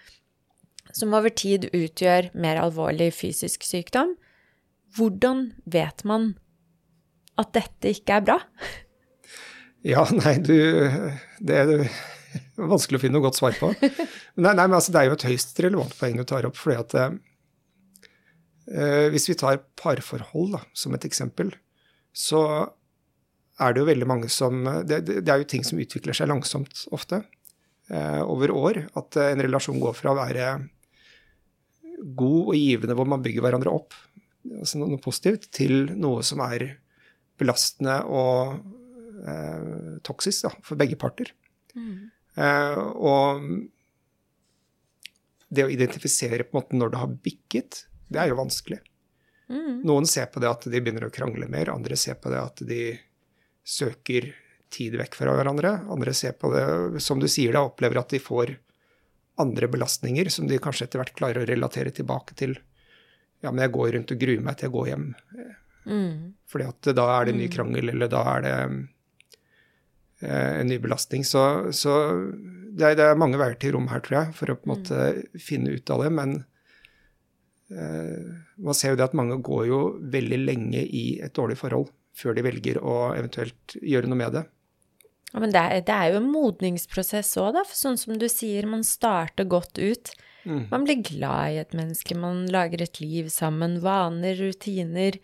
som 0.94 1.14
over 1.14 1.30
tid 1.34 1.68
utgjør 1.74 2.30
mer 2.38 2.60
alvorlig 2.62 3.10
fysisk 3.14 3.66
sykdom. 3.66 4.14
Hvordan 4.96 5.50
vet 5.70 6.02
man 6.06 6.32
at 7.38 7.52
dette 7.56 7.94
ikke 7.94 8.20
er 8.20 8.24
bra? 8.30 8.38
Ja, 9.86 10.02
nei, 10.12 10.34
du 10.44 10.52
Det 11.40 11.54
er 11.56 11.70
vanskelig 12.60 12.98
å 12.98 13.00
finne 13.00 13.16
noe 13.16 13.24
godt 13.24 13.38
svar 13.38 13.54
på. 13.56 13.70
Nei, 14.36 14.52
nei 14.52 14.66
men 14.66 14.76
altså, 14.76 14.92
det 14.92 15.00
er 15.00 15.08
jo 15.08 15.14
et 15.16 15.24
høyst 15.30 15.58
relevant 15.64 15.94
poeng 15.98 16.18
du 16.20 16.26
tar 16.28 16.44
opp. 16.46 16.58
fordi 16.60 16.76
at 16.82 16.98
Eh, 17.00 17.16
hvis 18.70 19.24
vi 19.26 19.34
tar 19.34 19.56
parforhold 19.80 20.52
da, 20.54 20.60
som 20.78 20.94
et 20.94 21.02
eksempel, 21.08 21.48
så 22.14 22.42
er 23.60 23.74
det 23.74 23.82
jo 23.82 23.88
veldig 23.88 24.08
mange 24.08 24.28
som 24.32 24.62
det, 24.86 25.02
det, 25.08 25.28
er 25.28 25.42
jo 25.42 25.48
ting 25.48 25.64
som 25.66 25.80
utvikler 25.80 26.16
seg 26.16 26.30
langsomt 26.30 26.84
ofte, 26.94 27.22
eh, 27.92 28.20
over 28.24 28.52
år. 28.54 28.84
At 28.98 29.18
en 29.20 29.42
relasjon 29.44 29.80
går 29.82 29.96
fra 29.98 30.14
å 30.14 30.20
være 30.20 30.52
god 32.00 32.52
og 32.52 32.56
givende, 32.56 32.96
hvor 32.96 33.08
man 33.08 33.24
bygger 33.24 33.44
hverandre 33.44 33.74
opp, 33.74 33.96
altså 34.48 34.80
noe 34.80 35.00
positivt, 35.02 35.50
til 35.52 35.90
noe 36.00 36.24
som 36.26 36.40
er 36.46 36.70
belastende 37.40 37.98
og 38.08 38.56
eh, 39.28 40.00
toksisk 40.06 40.48
da, 40.48 40.54
for 40.64 40.80
begge 40.80 40.96
parter. 41.00 41.34
Mm. 41.76 42.08
Eh, 42.40 42.80
og 42.96 43.44
det 45.50 45.66
å 45.66 45.72
identifisere 45.72 46.46
på 46.46 46.54
en 46.54 46.60
måte 46.62 46.78
når 46.78 46.94
det 46.94 47.02
har 47.02 47.16
bikket, 47.28 47.84
det 48.10 48.20
er 48.22 48.32
jo 48.32 48.38
vanskelig. 48.40 48.80
Mm. 49.50 49.80
Noen 49.86 50.06
ser 50.06 50.28
på 50.30 50.42
det 50.42 50.50
at 50.50 50.66
de 50.70 50.78
begynner 50.78 51.08
å 51.08 51.14
krangle 51.14 51.48
mer, 51.50 51.72
andre 51.72 51.98
ser 51.98 52.18
på 52.22 52.30
det 52.30 52.40
at 52.42 52.62
de 52.66 52.82
søker 53.66 54.30
tid 54.70 54.96
vekk 54.98 55.16
fra 55.18 55.34
hverandre. 55.34 55.72
Andre 55.90 56.14
ser 56.14 56.36
på 56.38 56.52
det, 56.54 57.00
som 57.02 57.20
du 57.22 57.28
sier, 57.30 57.54
da, 57.54 57.64
opplever 57.66 58.00
at 58.00 58.14
de 58.14 58.22
får 58.22 58.54
andre 59.40 59.68
belastninger 59.72 60.28
som 60.30 60.46
de 60.48 60.60
kanskje 60.62 60.86
etter 60.86 61.00
hvert 61.00 61.16
klarer 61.16 61.42
å 61.42 61.48
relatere 61.48 61.92
tilbake 61.94 62.36
til. 62.38 62.54
Ja, 63.40 63.50
men 63.50 63.64
jeg 63.64 63.74
går 63.74 63.92
rundt 63.96 64.14
og 64.14 64.20
gruer 64.20 64.44
meg 64.44 64.58
til 64.58 64.68
jeg 64.68 64.76
går 64.76 64.88
hjem. 64.90 65.06
Mm. 65.88 66.14
Fordi 66.50 66.66
at 66.68 66.90
da 66.96 67.06
er 67.16 67.26
det 67.26 67.34
en 67.34 67.40
ny 67.40 67.48
mm. 67.48 67.54
krangel, 67.54 67.92
eller 67.94 68.10
da 68.12 68.22
er 68.34 68.44
det 68.44 68.54
eh, 70.28 70.60
en 70.60 70.70
ny 70.70 70.78
belastning. 70.82 71.24
Så, 71.24 71.42
så 71.76 71.96
det, 72.20 72.92
er, 72.92 72.98
det, 72.98 73.06
er, 73.06 73.20
mange 73.20 73.40
veier 73.40 73.56
til 73.60 73.74
rom 73.76 73.88
her, 73.92 74.04
tror 74.04 74.20
jeg, 74.20 74.36
for 74.38 74.52
å 74.52 74.58
på 74.60 74.68
en 74.68 74.74
måte 74.74 75.00
mm. 75.00 75.40
finne 75.40 75.74
ut 75.74 75.94
av 75.94 76.04
det. 76.04 76.12
Men 76.20 76.36
man 77.70 78.74
ser 78.74 78.92
jo 78.92 78.98
det 78.98 79.04
at 79.06 79.14
mange 79.14 79.36
går 79.46 79.66
jo 79.68 79.80
veldig 80.10 80.38
lenge 80.42 80.80
i 80.82 81.04
et 81.22 81.34
dårlig 81.36 81.54
forhold 81.60 81.90
før 82.18 82.34
de 82.34 82.42
velger 82.44 82.80
å 82.82 83.12
eventuelt 83.14 83.76
gjøre 83.78 84.10
noe 84.10 84.18
med 84.18 84.34
det. 84.34 84.42
Ja, 85.30 85.38
men 85.38 85.52
det 85.54 85.60
er, 85.62 85.84
det 85.86 85.94
er 85.94 86.10
jo 86.10 86.20
en 86.20 86.32
modningsprosess 86.32 87.36
òg, 87.38 87.52
da. 87.54 87.62
For 87.68 87.78
sånn 87.78 88.00
som 88.00 88.16
du 88.18 88.26
sier, 88.30 88.66
man 88.66 88.82
starter 88.86 89.46
godt 89.50 89.78
ut. 89.78 90.10
Mm. 90.42 90.64
Man 90.72 90.86
blir 90.86 91.04
glad 91.06 91.54
i 91.54 91.60
et 91.62 91.76
menneske, 91.76 92.16
man 92.18 92.42
lager 92.50 92.82
et 92.82 92.98
liv 93.02 93.30
sammen. 93.32 93.78
Vaner, 93.84 94.34
rutiner. 94.40 95.20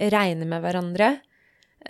Regner 0.00 0.48
med 0.48 0.62
hverandre. 0.64 1.10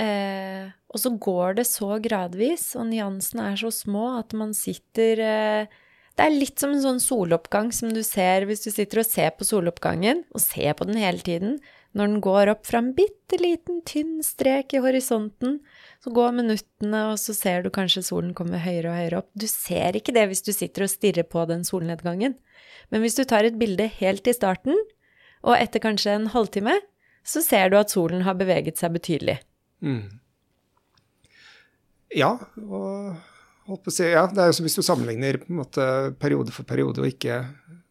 Eh, 0.01 0.71
og 0.91 1.03
så 1.03 1.13
går 1.21 1.61
det 1.61 1.67
så 1.69 1.99
gradvis, 2.03 2.73
og 2.79 2.89
nyansene 2.91 3.51
er 3.53 3.61
så 3.61 3.71
små 3.75 4.07
at 4.17 4.35
man 4.39 4.55
sitter 4.57 5.23
eh, 5.23 5.80
det 6.19 6.27
er 6.27 6.35
litt 6.35 6.61
som 6.61 6.73
en 6.75 6.83
sånn 6.83 7.01
soloppgang 7.03 7.71
som 7.73 7.93
du 7.95 8.03
ser 8.05 8.45
hvis 8.49 8.65
du 8.67 8.71
sitter 8.73 9.03
og 9.03 9.09
ser 9.09 9.31
på 9.37 9.47
soloppgangen, 9.47 10.25
og 10.35 10.43
ser 10.43 10.75
på 10.77 10.87
den 10.89 10.99
hele 11.01 11.23
tiden. 11.25 11.59
Når 11.97 12.07
den 12.07 12.21
går 12.23 12.51
opp 12.53 12.67
fra 12.69 12.83
en 12.83 12.93
bitte 12.95 13.39
liten, 13.41 13.81
tynn 13.89 14.21
strek 14.23 14.75
i 14.77 14.83
horisonten, 14.85 15.59
så 16.03 16.13
går 16.15 16.37
minuttene, 16.37 17.01
og 17.11 17.19
så 17.19 17.35
ser 17.35 17.65
du 17.65 17.71
kanskje 17.75 18.05
solen 18.07 18.35
komme 18.37 18.61
høyere 18.63 18.93
og 18.93 18.99
høyere 18.99 19.23
opp. 19.23 19.31
Du 19.35 19.49
ser 19.51 19.99
ikke 19.99 20.15
det 20.15 20.29
hvis 20.31 20.45
du 20.47 20.53
sitter 20.55 20.87
og 20.87 20.93
stirrer 20.93 21.27
på 21.27 21.43
den 21.51 21.65
solnedgangen. 21.67 22.37
Men 22.91 23.03
hvis 23.03 23.19
du 23.19 23.25
tar 23.25 23.47
et 23.47 23.59
bilde 23.59 23.89
helt 23.99 24.31
i 24.31 24.37
starten, 24.37 24.79
og 25.41 25.57
etter 25.57 25.83
kanskje 25.83 26.15
en 26.15 26.31
halvtime, 26.35 26.77
så 27.27 27.43
ser 27.45 27.73
du 27.73 27.79
at 27.81 27.93
solen 27.93 28.27
har 28.27 28.37
beveget 28.39 28.81
seg 28.81 28.95
betydelig. 28.97 29.41
Mm. 29.81 30.21
Ja, 32.17 32.35
og 32.67 33.17
ja, 33.71 34.25
det 34.27 34.43
er 34.43 34.51
jo 34.51 34.57
som 34.57 34.67
hvis 34.67 34.79
du 34.79 34.83
sammenligner 34.83 35.39
måte 35.53 35.85
periode 36.19 36.55
for 36.55 36.67
periode 36.69 37.03
og 37.03 37.09
ikke 37.11 37.43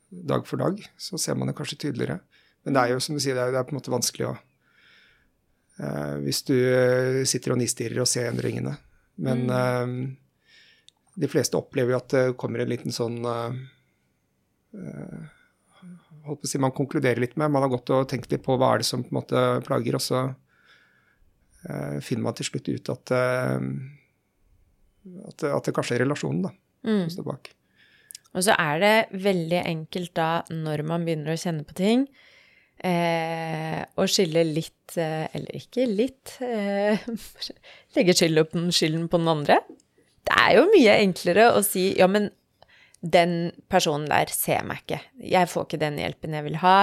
dag 0.10 0.46
for 0.48 0.62
dag, 0.62 0.82
så 0.98 1.18
ser 1.22 1.38
man 1.38 1.50
det 1.50 1.56
kanskje 1.58 1.80
tydeligere. 1.86 2.20
Men 2.66 2.76
det 2.76 2.82
er 2.82 2.94
jo 2.94 3.04
som 3.04 3.16
du 3.16 3.24
sier, 3.24 3.38
det 3.38 3.46
er, 3.46 3.54
det 3.54 3.62
er 3.62 3.68
på 3.68 3.76
en 3.76 3.80
måte 3.80 3.94
vanskelig 3.94 4.28
å 4.28 4.34
eh, 5.80 6.16
Hvis 6.26 6.42
du 6.50 6.56
eh, 6.58 7.22
sitter 7.30 7.56
og 7.56 7.62
nistirrer 7.62 8.02
og 8.04 8.10
ser 8.10 8.30
endringene. 8.32 8.76
Men 9.24 9.46
mm. 9.48 9.54
eh, 9.60 9.94
de 11.24 11.30
fleste 11.32 11.60
opplever 11.60 11.96
jo 11.96 12.00
at 12.02 12.16
det 12.16 12.24
kommer 12.40 12.64
en 12.64 12.72
liten 12.72 12.96
sånn 12.96 13.22
eh, 13.30 13.62
eh, 14.76 15.24
holdt 16.28 16.44
på 16.44 16.50
å 16.50 16.52
si, 16.52 16.62
Man 16.62 16.76
konkluderer 16.76 17.22
litt 17.24 17.38
med, 17.40 17.52
man 17.52 17.66
har 17.66 17.74
gått 17.74 17.94
og 17.96 18.10
tenkt 18.12 18.32
litt 18.34 18.44
på 18.46 18.58
hva 18.60 18.74
er 18.74 18.84
det 18.84 18.90
som 18.90 19.06
på 19.06 19.14
en 19.14 19.22
måte 19.22 19.46
plager, 19.68 19.98
og 19.98 20.04
så 20.04 20.26
eh, 21.70 21.98
finner 22.06 22.28
man 22.28 22.38
til 22.38 22.50
slutt 22.52 22.70
ut 22.74 22.94
at 22.96 23.16
at, 25.30 25.46
at 25.50 25.70
det 25.70 25.76
kanskje 25.76 25.98
er 25.98 26.06
relasjonen 26.06 26.44
da, 26.48 26.54
mm. 26.88 27.04
som 27.06 27.14
står 27.18 27.30
bak. 27.32 27.52
Og 28.38 28.46
så 28.46 28.56
er 28.62 28.82
det 28.84 29.22
veldig 29.26 29.62
enkelt 29.66 30.14
da, 30.18 30.32
når 30.54 30.84
man 30.88 31.06
begynner 31.06 31.34
å 31.34 31.40
kjenne 31.40 31.66
på 31.66 31.78
ting, 31.78 32.06
eh, 32.86 33.80
å 33.98 34.06
skille 34.10 34.44
litt, 34.46 34.98
eh, 35.02 35.26
eller 35.34 35.58
ikke 35.58 35.88
litt, 35.90 36.36
eh, 36.46 37.08
legge 37.98 38.18
skylden, 38.18 38.70
skylden 38.76 39.08
på 39.10 39.22
den 39.22 39.32
andre. 39.34 39.62
Det 40.30 40.36
er 40.38 40.60
jo 40.60 40.68
mye 40.70 41.00
enklere 41.00 41.50
å 41.56 41.64
si 41.66 41.90
ja, 41.98 42.10
men 42.12 42.30
den 43.00 43.52
personen 43.72 44.10
der 44.12 44.32
ser 44.34 44.66
meg 44.68 44.84
ikke. 44.84 45.00
Jeg 45.24 45.50
får 45.50 45.66
ikke 45.66 45.82
den 45.82 45.98
hjelpen 46.02 46.36
jeg 46.36 46.46
vil 46.46 46.60
ha. 46.62 46.78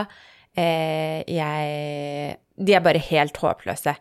Eh, 0.56 1.20
jeg 1.28 2.38
De 2.56 2.72
er 2.72 2.80
bare 2.80 3.02
helt 3.10 3.36
håpløse. 3.36 3.92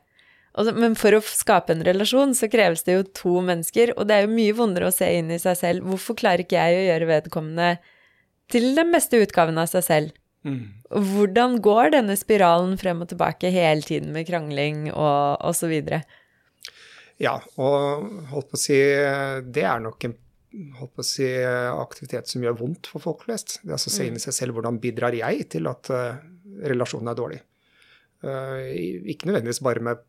Men 0.56 0.96
for 0.96 1.18
å 1.18 1.24
skape 1.26 1.74
en 1.76 1.84
relasjon 1.84 2.36
så 2.38 2.48
kreves 2.52 2.86
det 2.88 2.98
jo 2.98 3.08
to 3.18 3.34
mennesker, 3.44 3.92
og 3.98 4.08
det 4.08 4.16
er 4.16 4.26
jo 4.26 4.36
mye 4.36 4.56
vondere 4.56 4.88
å 4.90 4.96
se 4.96 5.10
inn 5.18 5.34
i 5.34 5.40
seg 5.42 5.58
selv. 5.60 5.88
Hvorfor 5.90 6.18
klarer 6.20 6.46
ikke 6.46 6.62
jeg 6.62 6.80
å 6.80 6.86
gjøre 6.90 7.10
vedkommende 7.10 7.72
til 8.54 8.70
den 8.78 8.94
beste 8.96 9.20
utgaven 9.20 9.60
av 9.60 9.68
seg 9.72 9.86
selv? 9.88 10.22
Mm. 10.46 10.62
Hvordan 11.12 11.58
går 11.66 11.96
denne 11.98 12.16
spiralen 12.20 12.76
frem 12.80 13.02
og 13.04 13.10
tilbake 13.12 13.50
hele 13.52 13.84
tiden 13.84 14.14
med 14.16 14.28
krangling 14.30 14.92
og, 14.94 15.42
osv.? 15.44 15.74
Ja, 17.20 17.40
og 17.58 18.30
holdt 18.32 18.52
på 18.52 18.60
å 18.60 18.62
si 18.62 18.78
det 18.78 19.66
er 19.66 19.82
nok 19.84 20.08
en 20.08 20.16
holdt 20.80 20.94
på 20.96 21.04
å 21.04 21.08
si, 21.08 21.28
aktivitet 21.76 22.30
som 22.32 22.44
gjør 22.44 22.58
vondt 22.62 22.90
for 22.92 23.04
folk 23.04 23.26
flest. 23.26 23.60
Det 23.62 23.74
er 23.74 23.78
altså 23.78 23.92
å 23.92 23.96
se 23.98 24.08
inn 24.08 24.20
i 24.20 24.24
seg 24.24 24.36
selv 24.38 24.56
hvordan 24.56 24.80
bidrar 24.84 25.16
jeg 25.18 25.48
til 25.52 25.68
at 25.68 25.92
uh, 25.92 26.18
relasjonen 26.64 27.12
er 27.12 27.18
dårlig. 27.20 27.40
Uh, 28.24 28.72
ikke 29.12 29.30
nødvendigvis 29.30 29.64
bare 29.66 29.84
med 29.84 30.04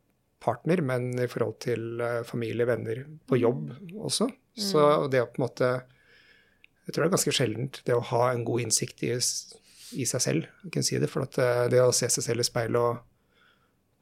partner, 0.46 0.82
men 0.86 1.10
i 1.18 1.28
forhold 1.30 1.58
til 1.64 2.00
uh, 2.00 2.22
familie, 2.28 2.68
venner, 2.68 3.02
på 3.26 3.40
jobb 3.40 3.74
også. 3.96 4.30
Så 4.56 4.80
mm. 4.80 5.10
det 5.12 5.22
å 5.22 5.28
på 5.28 5.42
en 5.42 5.44
måte 5.44 5.68
Jeg 6.86 6.94
tror 6.94 7.02
det 7.02 7.08
er 7.08 7.14
ganske 7.16 7.34
sjeldent 7.34 7.80
det 7.84 7.96
å 7.96 8.06
ha 8.12 8.22
en 8.30 8.44
god 8.46 8.62
innsikt 8.62 9.02
i, 9.04 9.12
i 9.98 10.06
seg 10.08 10.22
selv. 10.22 10.48
Jeg 10.64 10.72
kan 10.76 10.86
si 10.86 11.00
det, 11.02 11.10
For 11.12 11.26
at 11.26 11.36
det 11.72 11.82
å 11.82 11.94
se 11.94 12.08
seg 12.14 12.24
selv 12.24 12.44
i 12.44 12.46
speilet 12.46 12.78
og 12.78 13.02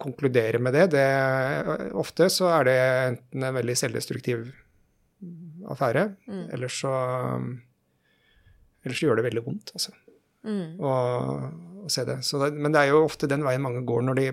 konkludere 0.04 0.60
med 0.60 0.74
det, 0.76 0.88
det 0.92 1.08
Ofte 1.96 2.28
så 2.32 2.50
er 2.58 2.68
det 2.68 2.78
enten 3.08 3.46
en 3.48 3.56
veldig 3.56 3.76
selvdestruktiv 3.78 4.50
affære. 5.72 6.10
Mm. 6.28 6.44
eller 6.52 6.68
så 6.68 6.92
Ellers 8.84 9.00
gjør 9.00 9.16
det 9.18 9.28
veldig 9.30 9.44
vondt, 9.46 9.72
altså. 9.76 9.94
Mm. 10.44 10.76
Å, 10.84 10.94
å, 11.86 11.88
se 11.88 12.04
det. 12.04 12.18
det. 12.20 12.50
Men 12.52 12.74
det 12.74 12.82
er 12.82 12.90
jo 12.92 13.04
ofte 13.06 13.28
den 13.30 13.44
veien 13.46 13.64
mange 13.64 13.80
går 13.88 14.04
når 14.04 14.18
de 14.18 14.26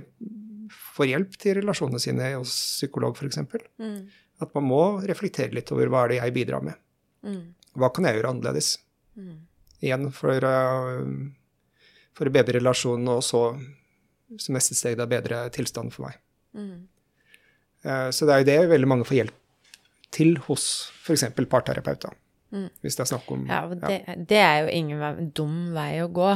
får 1.01 1.10
hjelp 1.10 1.38
til 1.41 1.58
relasjonene 1.60 2.01
sine 2.01 2.31
hos 2.38 2.53
psykolog, 2.77 3.17
f.eks. 3.17 3.41
Mm. 3.81 4.00
At 4.41 4.55
man 4.58 4.70
må 4.70 4.84
reflektere 5.05 5.53
litt 5.58 5.72
over 5.74 5.91
hva 5.91 6.05
er 6.05 6.13
det 6.13 6.22
jeg 6.22 6.36
bidrar 6.38 6.65
med. 6.65 6.79
Mm. 7.27 7.43
Hva 7.81 7.91
kan 7.93 8.08
jeg 8.08 8.17
gjøre 8.17 8.34
annerledes? 8.36 8.74
Mm. 9.20 9.38
Igjen 9.81 10.10
for, 10.15 10.46
uh, 10.46 12.08
for 12.17 12.29
å 12.29 12.34
bedre 12.34 12.60
relasjonen, 12.60 13.10
og 13.12 13.24
så 13.25 13.46
som 14.39 14.55
neste 14.55 14.77
steg 14.77 14.96
da 15.00 15.08
bedre 15.10 15.43
tilstanden 15.51 15.93
for 15.93 16.08
meg. 16.08 16.20
Uh, 16.55 18.10
så 18.13 18.27
det 18.27 18.34
er 18.34 18.43
jo 18.43 18.50
det 18.51 18.58
veldig 18.72 18.89
mange 18.89 19.08
får 19.08 19.22
hjelp 19.22 19.38
til 20.12 20.36
hos 20.48 20.65
f.eks. 21.03 21.27
parterapeuter. 21.50 22.15
Mm. 22.51 22.67
Hvis 22.84 22.98
det 23.00 23.05
er 23.05 23.12
snakk 23.13 23.29
om 23.31 23.46
Ja, 23.48 23.62
det, 23.72 23.91
ja. 23.96 24.15
det 24.27 24.39
er 24.43 24.58
jo 24.65 24.72
ingen 24.75 25.29
dum 25.36 25.72
vei 25.75 26.01
å 26.03 26.10
gå. 26.12 26.34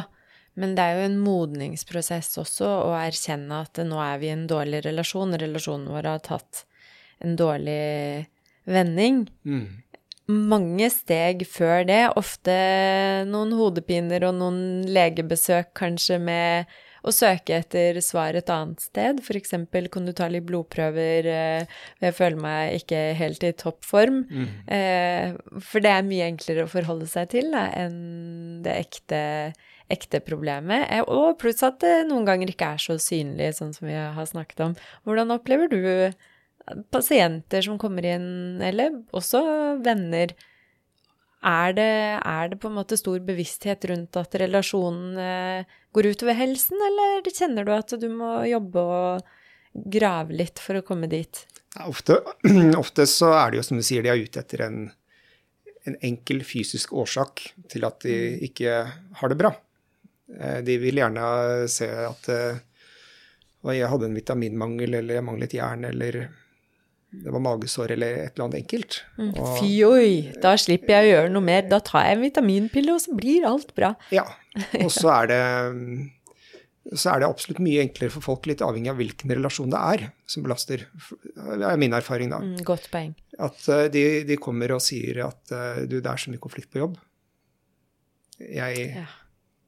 Men 0.60 0.76
det 0.78 0.84
er 0.84 1.00
jo 1.00 1.08
en 1.10 1.18
modningsprosess 1.20 2.38
også 2.40 2.70
å 2.88 2.94
erkjenne 2.98 3.64
at 3.66 3.82
nå 3.84 4.00
er 4.00 4.22
vi 4.22 4.30
i 4.30 4.36
en 4.36 4.46
dårlig 4.48 4.86
relasjon. 4.86 5.36
Relasjonen 5.40 5.90
vår 5.92 6.08
har 6.14 6.24
tatt 6.24 6.64
en 7.24 7.36
dårlig 7.40 8.28
vending. 8.64 9.26
Mm. 9.44 9.68
Mange 10.26 10.88
steg 10.90 11.44
før 11.46 11.84
det, 11.86 12.02
ofte 12.18 12.56
noen 13.30 13.54
hodepiner 13.54 14.26
og 14.26 14.40
noen 14.40 14.88
legebesøk 14.90 15.76
kanskje 15.78 16.18
med 16.24 16.72
å 17.06 17.14
søke 17.14 17.60
etter 17.60 18.00
svar 18.02 18.34
et 18.38 18.50
annet 18.50 18.82
sted. 18.82 19.22
F.eks. 19.22 19.54
kan 19.94 20.08
du 20.08 20.14
ta 20.18 20.28
litt 20.32 20.48
blodprøver 20.48 21.30
eh, 21.30 21.76
jeg 22.02 22.18
føler 22.18 22.42
meg 22.42 22.80
ikke 22.80 23.02
helt 23.20 23.46
i 23.46 23.54
toppform. 23.54 24.24
Mm. 24.26 24.48
Eh, 24.78 25.60
for 25.62 25.86
det 25.86 25.94
er 25.94 26.10
mye 26.10 26.32
enklere 26.32 26.66
å 26.66 26.72
forholde 26.72 27.10
seg 27.12 27.30
til 27.36 27.54
da, 27.54 27.68
enn 27.78 28.64
det 28.66 28.80
ekte, 28.88 29.22
ekte 29.92 30.22
problemet. 30.26 30.88
Eh, 30.90 31.04
og 31.04 31.38
pluss 31.42 31.64
at 31.66 31.82
det 31.84 32.08
noen 32.10 32.26
ganger 32.28 32.52
ikke 32.52 32.74
er 32.76 32.82
så 32.82 32.98
synlig, 33.02 33.54
sånn 33.58 33.74
som 33.76 33.90
vi 33.90 33.98
har 33.98 34.30
snakket 34.30 34.66
om. 34.70 34.80
Hvordan 35.06 35.36
opplever 35.36 35.72
du 35.72 35.82
pasienter 36.94 37.62
som 37.66 37.78
kommer 37.82 38.06
inn, 38.16 38.62
eller 38.64 39.02
også 39.16 39.42
venner, 39.86 40.34
er 41.46 41.74
det, 41.78 41.92
er 42.26 42.48
det, 42.50 42.58
på 42.62 42.72
en 42.72 42.78
måte 42.80 42.98
stor 42.98 43.20
bevissthet 43.22 43.86
rundt 43.92 44.18
at 44.18 44.34
relasjonen 44.42 45.20
eh, 45.22 45.74
går 45.94 46.10
utover 46.16 46.38
helsen, 46.40 46.80
eller 46.88 47.28
kjenner 47.30 47.68
du 47.68 47.74
at 47.76 47.94
du 48.02 48.08
må 48.10 48.40
jobbe 48.50 48.82
og 48.82 49.36
grave 49.94 50.34
litt 50.42 50.62
for 50.64 50.80
å 50.80 50.86
komme 50.86 51.10
dit? 51.12 51.44
Ofte, 51.86 52.18
ofte, 52.84 53.06
så 53.10 53.36
er 53.38 53.52
det 53.52 53.62
jo 53.62 53.68
som 53.68 53.78
du 53.78 53.86
sier, 53.86 54.02
de 54.02 54.14
er 54.14 54.26
ute 54.26 54.42
etter 54.42 54.66
en, 54.66 54.88
en 55.86 56.00
enkel 56.08 56.42
fysisk 56.48 56.96
årsak 56.98 57.46
til 57.70 57.86
at 57.86 58.02
de 58.08 58.16
mm. 58.16 58.44
ikke 58.50 58.82
har 59.22 59.34
det 59.34 59.40
bra. 59.44 59.54
Eh, 60.40 60.62
de 60.66 60.78
vil 60.82 61.00
gjerne 61.00 61.28
se 61.72 61.88
at 61.88 62.32
eh, 62.34 62.64
jeg 63.76 63.90
hadde 63.90 64.10
en 64.10 64.18
vitaminmangel, 64.18 65.00
eller 65.00 65.18
jeg 65.18 65.26
manglet 65.26 65.56
jern, 65.58 65.88
eller 65.88 66.26
det 67.16 67.32
var 67.32 67.42
magesår 67.42 67.94
eller 67.96 68.18
et 68.26 68.36
eller 68.36 68.46
annet 68.46 68.60
enkelt. 68.60 69.00
Mm. 69.18 69.32
Fy 69.56 69.70
oi, 69.88 70.10
da 70.44 70.52
slipper 70.60 70.98
jeg 70.98 71.08
å 71.08 71.14
gjøre 71.14 71.32
noe 71.32 71.48
mer. 71.48 71.64
Da 71.72 71.80
tar 71.86 72.06
jeg 72.06 72.18
en 72.18 72.26
vitaminpille, 72.26 72.94
og 72.94 73.02
så 73.02 73.16
blir 73.18 73.48
alt 73.48 73.72
bra. 73.78 73.94
Ja, 74.14 74.26
og 74.84 74.92
så 74.94 75.14
er 75.16 75.32
det, 75.32 75.40
så 76.92 77.16
er 77.16 77.24
det 77.24 77.32
absolutt 77.32 77.64
mye 77.64 77.88
enklere 77.88 78.14
for 78.14 78.28
folk, 78.28 78.52
litt 78.52 78.62
avhengig 78.66 78.92
av 78.92 79.00
hvilken 79.00 79.34
relasjon 79.34 79.72
det 79.74 79.82
er 79.96 80.06
som 80.30 80.46
belaster. 80.46 80.86
Det 80.92 81.72
er 81.72 81.82
min 81.82 81.96
erfaring, 81.98 82.36
da. 82.36 82.44
Mm, 82.44 82.60
godt 82.68 82.92
poeng. 82.94 83.16
At 83.40 83.66
uh, 83.72 83.88
de, 83.92 84.06
de, 84.28 84.38
kommer 84.42 84.76
og 84.76 84.84
sier 84.84 85.24
at 85.26 85.56
du, 85.88 85.98
det 85.98 86.12
er 86.12 86.22
så 86.22 86.36
mye 86.36 86.44
konflikt 86.44 86.74
på 86.76 86.84
jobb. 86.84 87.00
Jeg, 88.44 88.92
ja. 88.92 89.08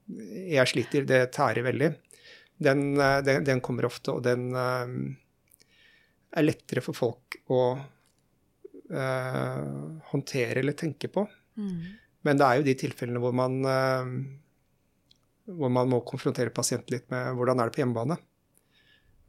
Jeg 0.08 0.72
sliter, 0.72 1.08
det 1.08 1.22
tærer 1.36 1.66
veldig. 1.68 1.92
Den, 2.64 2.88
uh, 2.98 3.20
den, 3.26 3.44
den, 3.48 3.62
kommer 3.62 3.90
ofte, 3.90 4.16
og 4.16 4.24
den 4.26 4.50
er 6.38 6.46
lettere 6.46 6.84
for 6.86 6.98
folk 6.98 7.40
å 7.54 7.62
uh, 8.94 10.00
håndtere 10.12 10.62
eller 10.62 10.78
tenke 10.78 11.10
på. 11.12 11.26
Mm. 11.58 11.82
Men 12.28 12.40
det 12.40 12.48
er 12.48 12.60
jo 12.60 12.68
de 12.68 12.78
tilfellene 12.80 13.22
hvor 13.24 13.36
man, 13.36 13.60
uh, 13.66 15.52
hvor 15.58 15.74
man 15.74 15.92
må 15.92 16.04
konfrontere 16.08 16.54
pasienten 16.56 16.98
litt 16.98 17.08
med 17.14 17.38
hvordan 17.38 17.62
er 17.62 17.70
det 17.70 17.78
på 17.78 17.84
hjemmebane. 17.84 18.20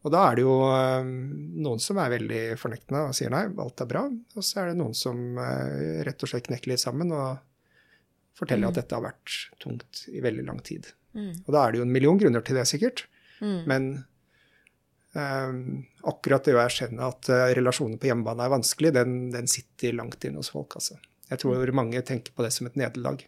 Og 0.07 0.15
da 0.15 0.23
er 0.29 0.39
det 0.39 0.45
jo 0.47 0.57
uh, 0.71 1.03
noen 1.05 1.83
som 1.83 1.99
er 2.03 2.15
veldig 2.15 2.43
fornektende 2.61 3.09
og 3.09 3.19
sier 3.19 3.33
nei, 3.35 3.47
alt 3.51 3.85
er 3.85 3.91
bra. 3.91 4.07
Og 4.09 4.47
så 4.47 4.63
er 4.63 4.73
det 4.73 4.81
noen 4.81 4.97
som 4.97 5.19
rett 6.07 6.23
og 6.23 6.31
slett 6.31 6.49
knekker 6.49 6.75
litt 6.75 6.85
sammen 6.85 7.15
og 7.15 7.45
forteller 8.39 8.69
mm. 8.69 8.71
at 8.71 8.79
dette 8.81 8.97
har 8.97 9.05
vært 9.05 9.39
tungt 9.63 10.05
i 10.13 10.23
veldig 10.25 10.47
lang 10.47 10.63
tid. 10.67 10.93
Mm. 11.19 11.33
Og 11.45 11.51
da 11.55 11.65
er 11.65 11.75
det 11.75 11.83
jo 11.83 11.89
en 11.89 11.95
million 11.95 12.21
grunner 12.21 12.45
til 12.47 12.59
det, 12.61 12.69
sikkert. 12.71 13.07
Mm. 13.43 13.59
Men 13.71 13.91
Um, 15.19 15.87
akkurat 16.05 16.45
det 16.45 16.53
å 16.53 16.61
erkjenne 16.61 17.07
at 17.09 17.31
uh, 17.33 17.47
relasjoner 17.57 17.97
på 17.99 18.11
hjemmebane 18.11 18.45
er 18.45 18.53
vanskelig, 18.53 18.91
den, 18.93 19.15
den 19.33 19.49
sitter 19.51 19.97
langt 19.97 20.25
inne 20.29 20.43
hos 20.43 20.51
folk. 20.53 20.77
Altså. 20.79 20.99
Jeg 21.31 21.41
tror 21.43 21.73
mange 21.77 22.03
tenker 22.07 22.35
på 22.37 22.45
det 22.45 22.53
som 22.55 22.69
et 22.69 22.77
nederlag. 22.79 23.25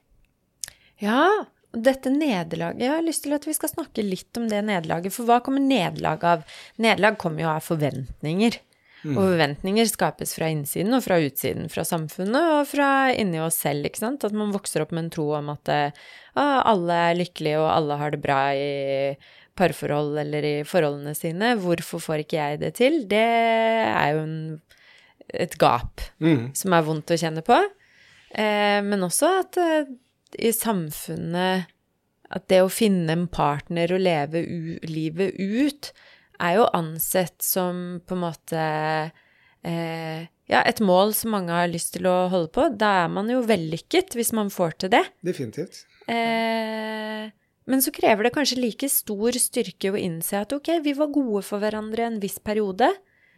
Ja, 1.00 1.24
dette 1.72 2.10
nederlaget 2.12 2.82
Jeg 2.82 2.92
har 2.92 3.04
lyst 3.06 3.22
til 3.24 3.32
at 3.36 3.46
vi 3.46 3.54
skal 3.56 3.72
snakke 3.72 4.04
litt 4.04 4.36
om 4.36 4.48
det 4.50 4.60
nederlaget. 4.68 5.14
For 5.16 5.28
hva 5.28 5.40
kommer 5.44 5.64
nederlag 5.64 6.26
av? 6.26 6.44
Nederlag 6.82 7.16
kommer 7.22 7.46
jo 7.46 7.50
av 7.54 7.64
forventninger. 7.64 8.60
Mm. 9.00 9.14
Og 9.14 9.22
forventninger 9.22 9.88
skapes 9.88 10.34
fra 10.36 10.50
innsiden 10.52 10.92
og 10.96 11.04
fra 11.06 11.16
utsiden, 11.22 11.70
fra 11.72 11.86
samfunnet 11.88 12.54
og 12.58 12.66
fra 12.68 12.88
inni 13.16 13.40
oss 13.40 13.60
selv. 13.64 13.88
ikke 13.88 14.02
sant? 14.02 14.26
At 14.28 14.36
man 14.36 14.52
vokser 14.52 14.84
opp 14.84 14.92
med 14.92 15.06
en 15.06 15.12
tro 15.14 15.28
om 15.38 15.52
at 15.54 15.72
å, 15.72 15.80
alle 16.36 16.98
er 17.08 17.20
lykkelige 17.22 17.62
og 17.62 17.70
alle 17.72 18.00
har 18.00 18.12
det 18.12 18.20
bra 18.24 18.40
i 18.52 18.70
parforhold 19.60 20.18
eller 20.22 20.46
i 20.46 20.54
forholdene 20.68 21.14
sine. 21.16 21.54
Hvorfor 21.60 22.02
får 22.02 22.24
ikke 22.24 22.38
jeg 22.38 22.60
det 22.62 22.74
til? 22.80 23.02
Det 23.10 23.24
er 23.24 24.14
jo 24.14 24.22
en, 24.24 24.38
et 25.32 25.56
gap 25.60 26.04
mm. 26.22 26.52
som 26.58 26.76
er 26.76 26.86
vondt 26.86 27.14
å 27.14 27.20
kjenne 27.20 27.44
på. 27.46 27.58
Eh, 28.30 28.78
men 28.86 29.06
også 29.06 29.34
at 29.40 29.58
eh, 29.60 29.90
i 30.38 30.52
samfunnet 30.54 31.66
At 32.30 32.44
det 32.46 32.60
å 32.62 32.68
finne 32.70 33.10
en 33.10 33.24
partner 33.26 33.90
og 33.90 34.04
leve 34.04 34.44
livet 34.86 35.34
ut 35.34 35.88
er 36.40 36.58
jo 36.58 36.68
ansett 36.76 37.38
som 37.44 38.00
på 38.06 38.16
en 38.16 38.22
måte 38.24 38.62
eh, 39.66 40.28
ja, 40.50 40.62
et 40.64 40.80
mål 40.82 41.14
som 41.16 41.34
mange 41.36 41.54
har 41.54 41.70
lyst 41.70 41.94
til 41.96 42.08
å 42.10 42.30
holde 42.32 42.50
på. 42.54 42.66
Da 42.74 43.04
er 43.04 43.12
man 43.12 43.30
jo 43.30 43.42
vellykket 43.46 44.16
hvis 44.18 44.32
man 44.36 44.50
får 44.52 44.78
til 44.82 44.94
det. 44.96 45.04
Definitivt. 45.26 45.84
Eh, 46.10 47.28
men 47.70 47.84
så 47.84 47.92
krever 47.94 48.26
det 48.26 48.34
kanskje 48.34 48.58
like 48.58 48.88
stor 48.90 49.36
styrke 49.38 49.92
å 49.92 50.00
innse 50.00 50.40
at 50.42 50.52
ok, 50.56 50.72
vi 50.82 50.96
var 50.98 51.12
gode 51.14 51.44
for 51.46 51.62
hverandre 51.62 52.08
en 52.08 52.18
viss 52.22 52.40
periode. 52.42 52.88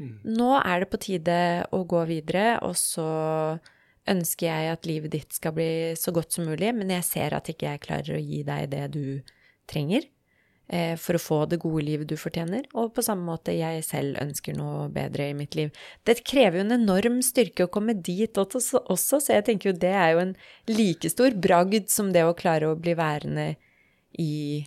Mm. 0.01 0.15
Nå 0.39 0.55
er 0.63 0.83
det 0.83 0.91
på 0.93 1.03
tide 1.03 1.37
å 1.75 1.83
gå 1.89 2.07
videre, 2.09 2.57
og 2.65 2.79
så 2.81 3.07
ønsker 4.09 4.49
jeg 4.49 4.73
at 4.73 4.89
livet 4.89 5.13
ditt 5.13 5.37
skal 5.37 5.55
bli 5.55 5.69
så 6.01 6.15
godt 6.17 6.35
som 6.35 6.49
mulig, 6.49 6.73
men 6.75 6.91
jeg 6.97 7.07
ser 7.07 7.37
at 7.37 7.51
ikke 7.53 7.69
jeg 7.69 7.85
klarer 7.85 8.17
å 8.17 8.23
gi 8.23 8.41
deg 8.47 8.73
det 8.73 8.87
du 8.97 9.05
trenger 9.71 10.09
for 10.97 11.19
å 11.19 11.21
få 11.21 11.39
det 11.51 11.59
gode 11.61 11.83
livet 11.85 12.09
du 12.09 12.15
fortjener, 12.17 12.65
og 12.73 12.95
på 12.97 13.03
samme 13.05 13.27
måte 13.29 13.53
jeg 13.53 13.83
selv 13.85 14.17
ønsker 14.23 14.57
noe 14.57 14.87
bedre 14.93 15.27
i 15.29 15.35
mitt 15.37 15.53
liv. 15.59 15.69
Det 16.09 16.23
krever 16.25 16.59
jo 16.59 16.65
en 16.65 16.79
enorm 16.79 17.19
styrke 17.25 17.67
å 17.67 17.73
komme 17.73 17.93
dit 17.93 18.41
også, 18.41 18.81
så 18.89 19.35
jeg 19.35 19.45
tenker 19.49 19.69
jo 19.69 19.81
det 19.83 19.93
er 19.93 20.15
jo 20.15 20.23
en 20.23 20.35
like 20.73 21.13
stor 21.13 21.37
bragd 21.37 21.93
som 21.93 22.09
det 22.15 22.25
å 22.25 22.33
klare 22.39 22.71
å 22.71 22.79
bli 22.81 22.97
værende 22.97 23.51
i 24.17 24.65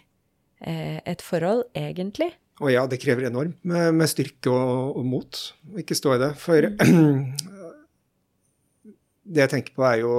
eh, 0.61 1.01
et 1.01 1.25
forhold, 1.25 1.65
egentlig. 1.73 2.31
Og 2.63 2.71
ja, 2.71 2.85
det 2.87 3.01
krever 3.03 3.27
enormt 3.27 3.57
med, 3.67 3.89
med 3.99 4.07
styrke 4.09 4.51
og, 4.51 4.95
og, 4.95 5.05
mot 5.09 5.41
å 5.73 5.81
ikke 5.81 5.97
stå 5.97 6.15
i 6.15 6.21
det. 6.21 6.31
For 6.39 6.69
det 9.35 9.43
jeg 9.43 9.51
tenker 9.51 9.75
på, 9.75 9.83
er 9.89 9.97
jo, 10.05 10.13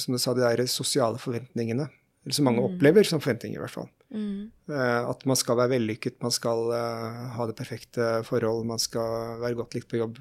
som 0.00 0.16
du 0.16 0.20
sa, 0.22 0.34
de 0.34 0.42
der 0.42 0.66
sosiale 0.70 1.20
forventningene. 1.22 1.86
Eller 2.26 2.34
som 2.34 2.48
mange 2.48 2.58
mm. 2.58 2.72
opplever 2.72 3.06
som 3.06 3.20
forventninger, 3.22 3.54
i 3.54 3.62
hvert 3.62 3.74
fall. 3.76 3.86
Mm. 4.10 4.48
Uh, 4.66 5.02
at 5.12 5.20
man 5.30 5.38
skal 5.38 5.60
være 5.60 5.76
vellykket, 5.76 6.16
man 6.24 6.34
skal 6.34 6.72
uh, 6.74 7.20
ha 7.36 7.46
det 7.46 7.54
perfekte 7.54 8.08
forhold, 8.26 8.64
man 8.66 8.82
skal 8.82 9.38
være 9.44 9.60
godt 9.60 9.76
likt 9.78 9.86
på 9.92 10.00
jobb. 10.00 10.18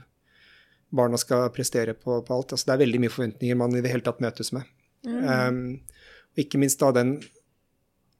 Barna 0.93 1.17
skal 1.17 1.49
prestere 1.55 1.95
på, 1.97 2.19
på 2.21 2.35
alt. 2.35 2.53
Altså, 2.53 2.69
det 2.69 2.75
er 2.75 2.83
veldig 2.83 3.01
mye 3.01 3.13
forventninger 3.15 3.57
man 3.57 3.73
i 3.73 3.81
det 3.81 3.89
hele 3.89 4.05
tatt 4.05 4.21
møtes 4.21 4.53
med. 4.53 4.69
Mm. 5.09 5.17
Um, 5.25 6.05
og 6.35 6.45
ikke 6.45 6.61
minst 6.61 6.83
da 6.83 6.91
den 6.93 7.17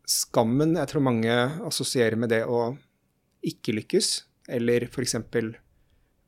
skammen 0.10 0.75
jeg 0.77 0.89
tror 0.89 1.06
mange 1.06 1.38
assosierer 1.65 2.18
med 2.18 2.34
det 2.34 2.42
å 2.50 2.72
ikke 3.46 3.77
lykkes, 3.80 4.10
eller 4.58 4.88
f.eks. 4.89 5.18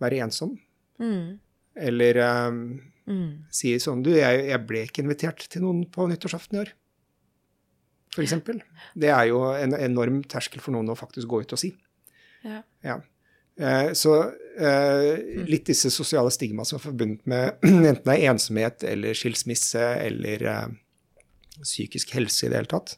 være 0.02 0.22
ensom. 0.26 0.54
Mm. 1.02 1.38
Eller 1.90 2.22
um, 2.50 2.62
mm. 3.06 3.30
si 3.54 3.76
sånn 3.82 4.02
Du, 4.06 4.12
jeg, 4.16 4.46
jeg, 4.50 4.62
ble 4.70 4.86
ikke 4.88 5.04
invitert 5.06 5.46
til 5.50 5.66
noen 5.66 5.84
på 5.94 6.08
nyttårsaften 6.10 6.58
i 6.58 6.62
år. 6.66 6.74
F.eks. 8.18 8.34
Det 8.98 9.12
er 9.14 9.30
jo 9.30 9.44
en 9.54 9.78
enorm 9.78 10.24
terskel 10.30 10.64
for 10.64 10.74
noen 10.76 10.90
å 10.90 10.98
faktisk 10.98 11.30
gå 11.30 11.44
ut 11.46 11.54
og 11.54 11.62
si. 11.62 11.72
Ja. 12.46 12.64
ja. 12.86 12.98
Eh, 13.58 13.92
så 13.98 14.18
eh, 14.58 15.46
litt 15.48 15.70
disse 15.70 15.90
sosiale 15.94 16.32
stigma 16.34 16.66
som 16.68 16.78
er 16.78 16.84
forbundet 16.84 17.26
med 17.30 17.58
enten 17.66 18.04
det 18.04 18.14
er 18.14 18.34
ensomhet 18.34 18.86
eller 18.86 19.18
skilsmisse 19.18 19.82
eller 20.04 20.46
eh, 20.52 20.68
psykisk 21.64 22.14
helse 22.14 22.46
i 22.46 22.52
det 22.52 22.60
hele 22.60 22.70
tatt, 22.70 22.98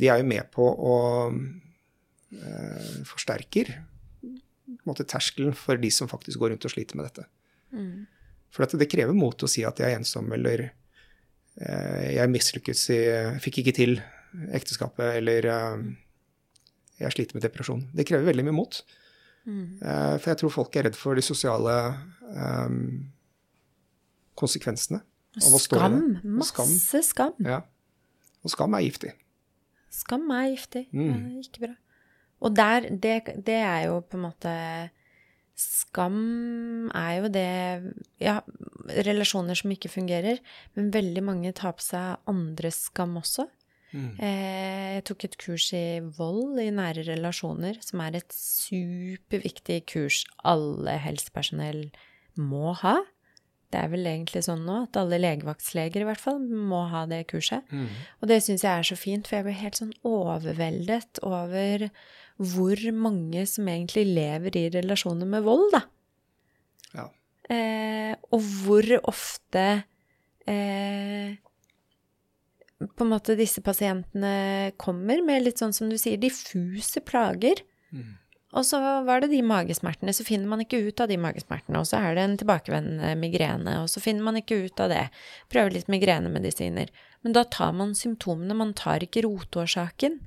de 0.00 0.08
er 0.08 0.22
jo 0.22 0.28
med 0.30 0.48
på 0.54 0.64
å 0.64 0.94
eh, 1.28 3.02
forsterker 3.08 3.74
måte, 4.88 5.06
terskelen 5.08 5.54
for 5.56 5.80
de 5.80 5.90
som 5.92 6.08
faktisk 6.10 6.40
går 6.40 6.54
rundt 6.54 6.64
og 6.66 6.72
sliter 6.72 6.98
med 6.98 7.08
dette. 7.08 7.28
Mm. 7.74 8.06
For 8.54 8.64
det 8.64 8.88
krever 8.90 9.16
mot 9.16 9.36
å 9.42 9.50
si 9.50 9.64
at 9.66 9.80
jeg 9.80 9.92
er 9.92 10.00
ensom, 10.00 10.30
eller 10.32 10.64
eh, 10.64 12.10
jeg 12.16 12.32
mislykkes 12.32 12.84
i 12.94 13.00
Fikk 13.44 13.62
ikke 13.62 13.76
til 13.76 13.96
ekteskapet, 14.54 15.18
eller 15.20 15.48
eh, 15.50 15.86
jeg 17.00 17.16
sliter 17.16 17.38
med 17.38 17.46
depresjon. 17.46 17.82
Det 17.94 18.06
krever 18.08 18.30
veldig 18.30 18.46
mye 18.48 18.56
mot. 18.56 18.80
Mm. 19.44 19.80
Eh, 19.82 20.14
for 20.18 20.32
jeg 20.32 20.40
tror 20.42 20.54
folk 20.54 20.78
er 20.78 20.88
redd 20.88 20.98
for 20.98 21.18
de 21.18 21.24
sosiale 21.24 21.74
um, 22.32 22.78
konsekvensene 24.38 25.02
av 25.42 25.54
å 25.54 25.60
stå 25.60 25.78
skam. 25.78 25.96
i 25.98 26.02
det. 26.16 26.34
Masse 26.40 27.02
skam. 27.06 27.36
Ja. 27.44 27.62
Og 28.44 28.52
skam 28.52 28.76
er 28.76 28.84
giftig. 28.86 29.14
Skam 29.94 30.28
er 30.34 30.50
giftig. 30.52 30.86
Mm. 30.94 31.08
Ja, 31.08 31.16
er 31.38 31.48
ikke 31.48 31.66
bra. 31.68 31.74
Og 32.44 32.54
der, 32.56 32.88
det, 32.90 33.14
det, 33.46 33.60
er 33.62 33.88
jo 33.88 34.02
på 34.04 34.18
en 34.18 34.26
måte 34.26 34.52
Skam 35.54 36.90
er 36.98 37.12
jo 37.20 37.28
det 37.30 37.50
Ja, 38.18 38.40
relasjoner 39.06 39.54
som 39.56 39.70
ikke 39.70 39.92
fungerer, 39.92 40.40
men 40.74 40.90
veldig 40.92 41.22
mange 41.24 41.52
tar 41.54 41.76
på 41.78 41.84
seg 41.86 42.18
andres 42.30 42.82
skam 42.88 43.14
også. 43.20 43.46
Mm. 43.94 44.10
Eh, 44.18 44.86
jeg 44.96 45.04
tok 45.08 45.24
et 45.28 45.36
kurs 45.38 45.68
i 45.76 46.00
vold 46.16 46.58
i 46.62 46.70
nære 46.74 47.06
relasjoner, 47.06 47.78
som 47.84 48.02
er 48.02 48.18
et 48.18 48.34
superviktig 48.34 49.84
kurs 49.90 50.24
alle 50.42 50.96
helsepersonell 51.04 51.86
må 52.40 52.74
ha. 52.82 52.98
Det 53.74 53.80
er 53.80 53.90
vel 53.90 54.06
egentlig 54.06 54.44
sånn 54.46 54.66
nå 54.66 54.84
at 54.84 54.98
alle 55.00 55.18
legevaktsleger 55.18 56.04
i 56.04 56.08
hvert 56.08 56.22
fall 56.22 56.42
må 56.42 56.84
ha 56.92 57.04
det 57.10 57.24
kurset. 57.30 57.66
Mm. 57.74 57.88
Og 58.20 58.30
det 58.30 58.40
syns 58.44 58.66
jeg 58.66 58.70
er 58.70 58.86
så 58.86 58.98
fint, 58.98 59.26
for 59.26 59.38
jeg 59.38 59.48
blir 59.48 59.58
helt 59.62 59.80
sånn 59.80 59.94
overveldet 60.06 61.22
over 61.26 61.88
hvor 62.38 62.80
mange 62.98 63.44
som 63.50 63.70
egentlig 63.70 64.06
lever 64.10 64.58
i 64.58 64.68
relasjoner 64.74 65.28
med 65.30 65.46
vold, 65.46 65.68
da. 65.74 65.82
Ja. 66.94 67.08
Eh, 67.50 68.14
og 68.34 68.46
hvor 68.62 68.90
ofte 69.10 69.66
eh, 70.50 71.34
på 72.82 73.04
en 73.04 73.12
måte 73.12 73.36
disse 73.38 73.62
pasientene 73.64 74.72
kommer 74.80 75.22
med 75.24 75.44
litt 75.44 75.62
sånn 75.62 75.74
som 75.76 75.90
du 75.90 75.96
sier, 76.00 76.18
diffuse 76.20 77.00
plager. 77.06 77.62
Mm. 77.94 78.12
Og 78.54 78.62
så 78.66 78.78
var 79.06 79.22
det 79.22 79.32
de 79.32 79.40
magesmertene, 79.42 80.12
så 80.14 80.26
finner 80.26 80.46
man 80.50 80.62
ikke 80.62 80.78
ut 80.86 81.00
av 81.02 81.10
de 81.10 81.16
magesmertene. 81.18 81.80
Og 81.80 81.88
så 81.90 81.98
er 81.98 82.14
det 82.14 82.22
en 82.24 82.36
tilbakevendende 82.38 83.10
migrene, 83.18 83.80
og 83.82 83.88
så 83.90 84.02
finner 84.02 84.26
man 84.26 84.38
ikke 84.38 84.60
ut 84.68 84.82
av 84.84 84.92
det. 84.92 85.02
Prøver 85.50 85.74
litt 85.74 85.90
migrenemedisiner. 85.90 86.92
Men 87.26 87.34
da 87.34 87.42
tar 87.50 87.74
man 87.74 87.96
symptomene, 87.98 88.54
man 88.58 88.74
tar 88.78 89.02
ikke 89.02 89.24
rotårsaken. 89.26 90.20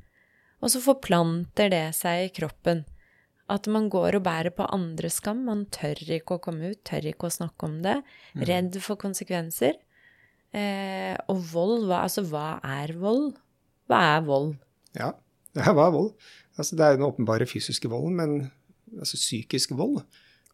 Og 0.59 0.73
så 0.73 0.83
forplanter 0.83 1.71
det 1.71 1.85
seg 1.95 2.25
i 2.25 2.33
kroppen. 2.35 2.83
At 3.47 3.69
man 3.71 3.87
går 3.87 4.17
og 4.17 4.25
bærer 4.25 4.51
på 4.51 4.67
andres 4.75 5.21
skam. 5.21 5.45
Man 5.47 5.63
tør 5.71 6.01
ikke 6.17 6.35
å 6.35 6.43
komme 6.43 6.73
ut, 6.73 6.81
tør 6.83 7.07
ikke 7.13 7.29
å 7.29 7.35
snakke 7.37 7.69
om 7.69 7.77
det. 7.85 8.01
Mm. 8.35 8.43
Redd 8.49 8.79
for 8.83 8.99
konsekvenser. 8.99 9.77
Eh, 10.55 11.15
og 11.27 11.41
vold, 11.51 11.87
hva, 11.89 12.03
altså 12.05 12.23
hva 12.27 12.57
er 12.63 12.93
vold? 12.99 13.33
Hva 13.89 14.03
er 14.15 14.23
vold? 14.27 14.53
Ja, 14.97 15.11
hva 15.75 15.89
er 15.89 15.95
vold? 15.95 16.13
Altså, 16.57 16.77
det 16.77 16.85
er 16.85 16.97
den 16.97 17.07
åpenbare 17.07 17.49
fysiske 17.49 17.89
volden, 17.91 18.15
men 18.17 18.37
altså, 18.97 19.19
psykisk 19.19 19.75
vold 19.77 20.01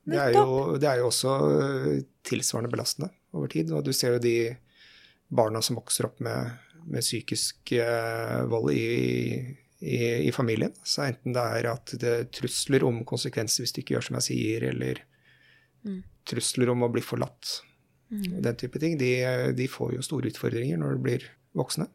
det 0.03 0.19
er, 0.19 0.33
jo, 0.35 0.75
det 0.75 0.87
er, 0.89 0.99
jo, 0.99 1.07
også 1.07 1.33
eh, 1.47 2.01
tilsvarende 2.27 2.71
belastende 2.71 3.07
over 3.31 3.47
tid. 3.51 3.71
Og 3.71 3.85
du 3.85 3.93
ser 3.95 4.17
jo 4.17 4.23
de 4.23 4.35
barna 5.33 5.61
som 5.63 5.77
vokser 5.79 6.09
opp 6.09 6.19
med, 6.23 6.57
med 6.91 7.05
psykisk 7.05 7.71
uh, 7.79 8.43
vold 8.51 8.73
i, 8.75 9.39
i, 9.79 9.99
i, 10.27 10.31
familien. 10.35 10.73
Så 10.83 11.05
enten 11.07 11.35
det 11.35 11.45
er 11.57 11.69
at 11.71 11.95
det 12.01 12.11
er 12.11 12.27
trusler 12.35 12.83
om 12.85 13.01
konsekvenser 13.07 13.63
hvis 13.63 13.73
du 13.73 13.81
ikke 13.81 13.95
gjør 13.95 14.07
som 14.09 14.19
jeg 14.19 14.27
sier, 14.27 14.67
eller 14.73 14.99
mm. 15.87 16.01
trusler 16.29 16.73
om 16.75 16.83
å 16.83 16.91
bli 16.91 17.03
forlatt, 17.05 17.61
mm. 18.13 18.39
den 18.45 18.61
type 18.61 18.79
ting, 18.81 18.97
de, 19.01 19.11
de, 19.57 19.67
får 19.71 19.97
jo 19.97 20.05
store 20.05 20.31
utfordringer 20.31 20.79
når 20.81 20.97
de 20.97 21.05
blir 21.07 21.27
voksne. 21.57 21.89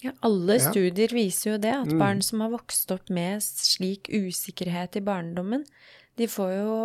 Ja, 0.00 0.14
alle 0.24 0.56
ja. 0.56 0.70
studier 0.70 1.12
viser 1.12 1.52
jo 1.52 1.56
det, 1.60 1.74
at 1.82 1.90
mm. 1.92 1.98
barn 2.00 2.22
som 2.24 2.40
har 2.44 2.54
vokst 2.54 2.92
opp 2.94 3.10
med 3.12 3.42
slik 3.44 4.08
usikkerhet 4.08 4.96
i 4.96 5.04
barndommen, 5.04 5.66
de 6.20 6.26
får 6.28 6.50
jo 6.52 6.78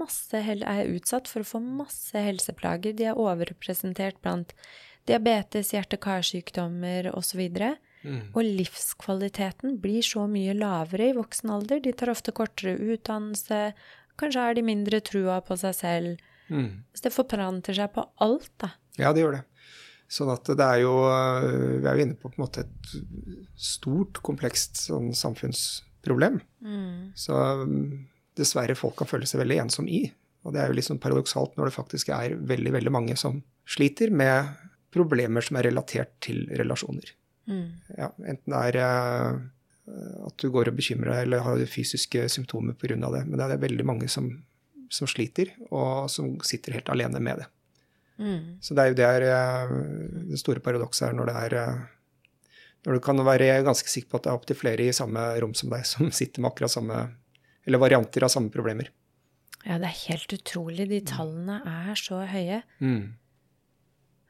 masse, 0.00 0.34
er 0.34 0.88
utsatt 0.90 1.28
for 1.30 1.44
å 1.44 1.46
få 1.46 1.60
masse 1.62 2.18
helseplager. 2.18 2.94
De 2.96 3.06
er 3.10 3.18
overrepresentert 3.18 4.18
blant 4.24 4.54
diabetes, 5.06 5.70
hjerte-karsykdommer 5.76 7.10
osv. 7.14 7.42
Mm. 8.02 8.32
Og 8.32 8.40
livskvaliteten 8.42 9.78
blir 9.82 10.02
så 10.06 10.24
mye 10.30 10.56
lavere 10.56 11.10
i 11.10 11.16
voksen 11.16 11.52
alder. 11.54 11.82
De 11.84 11.92
tar 11.94 12.10
ofte 12.12 12.34
kortere 12.34 12.78
utdannelse, 12.78 13.70
kanskje 14.20 14.48
har 14.48 14.58
de 14.58 14.66
mindre 14.66 15.02
trua 15.04 15.38
på 15.44 15.58
seg 15.60 15.76
selv. 15.76 16.26
Mm. 16.50 16.82
Så 16.94 17.06
det 17.06 17.14
forplanter 17.14 17.76
seg 17.76 17.92
på 17.94 18.04
alt, 18.26 18.50
da. 18.62 18.72
Ja, 18.98 19.14
det 19.14 19.24
gjør 19.24 19.38
det. 19.38 19.44
Sånn 20.10 20.32
at 20.32 20.48
det 20.58 20.66
er 20.66 20.80
jo 20.82 20.94
Vi 21.06 21.86
er 21.86 21.94
jo 21.94 22.02
inne 22.02 22.16
på, 22.18 22.32
på 22.32 22.40
en 22.40 22.42
måte 22.42 22.64
et 22.64 22.94
stort, 23.54 24.18
komplekst 24.26 24.80
sånn 24.88 25.12
samfunnsproblem. 25.14 26.40
Mm. 26.66 27.12
Så 27.14 27.36
dessverre 28.38 28.74
folk 28.78 28.98
kan 28.98 29.10
føle 29.10 29.28
seg 29.30 29.42
veldig 29.44 29.60
ensom 29.66 29.86
i. 29.90 30.02
Og 30.44 30.54
det 30.54 30.62
er 30.62 30.70
jo 30.70 30.78
litt 30.78 30.88
sånn 30.88 31.02
paradoksalt 31.02 31.56
når 31.58 31.68
det 31.68 31.76
faktisk 31.76 32.10
er 32.16 32.34
veldig, 32.34 32.74
veldig 32.78 32.92
mange 32.94 33.16
som 33.20 33.42
sliter 33.68 34.10
med 34.10 34.50
problemer 34.90 35.44
som 35.44 35.58
er 35.60 35.68
relatert 35.68 36.16
til 36.24 36.46
relasjoner. 36.58 37.12
Mm. 37.50 37.66
Ja, 37.98 38.10
enten 38.30 38.54
det 38.54 38.60
er 38.70 38.78
uh, 38.80 40.26
at 40.26 40.36
du 40.40 40.50
går 40.54 40.70
og 40.70 40.78
bekymrer 40.78 41.12
deg 41.12 41.26
eller 41.26 41.44
har 41.44 41.64
fysiske 41.70 42.26
symptomer 42.32 42.76
pga. 42.78 42.96
det. 42.96 43.24
Men 43.26 43.36
det 43.38 43.46
er 43.46 43.64
veldig 43.66 43.86
mange 43.86 44.08
som, 44.08 44.30
som, 44.90 45.08
sliter, 45.10 45.52
og 45.70 46.10
som 46.12 46.34
sitter 46.46 46.76
helt 46.78 46.90
alene 46.92 47.22
med 47.22 47.42
det. 47.42 47.48
Mm. 48.20 48.58
Så 48.60 48.76
det 48.76 48.82
er 48.82 48.90
jo 48.90 48.98
det, 48.98 49.08
er, 49.08 49.74
det 50.28 50.40
store 50.42 50.60
paradokset 50.60 51.08
her 51.08 51.16
når 51.16 51.30
det 51.30 51.36
er 51.46 51.56
uh, 51.56 51.88
når 52.86 52.96
du 52.96 53.02
kan 53.04 53.20
være 53.24 53.60
ganske 53.66 53.88
sikker 53.92 54.10
på 54.10 54.20
at 54.20 54.26
det 54.26 54.32
er 54.32 54.38
opptil 54.38 54.56
flere 54.56 54.86
i 54.88 54.96
samme 54.96 55.22
rom 55.42 55.52
som 55.56 55.72
deg 55.72 55.84
som 55.88 56.08
sitter 56.20 56.42
med 56.42 56.52
akkurat 56.52 56.76
samme 56.76 57.00
Eller 57.68 57.78
varianter 57.78 58.24
av 58.24 58.32
samme 58.32 58.48
problemer. 58.48 58.88
Ja, 59.66 59.76
det 59.76 59.90
er 59.90 59.98
helt 60.08 60.32
utrolig. 60.32 60.86
De 60.88 61.00
tallene 61.04 61.58
er 61.68 61.98
så 61.98 62.22
høye. 62.24 62.62
Mm. 62.80 63.12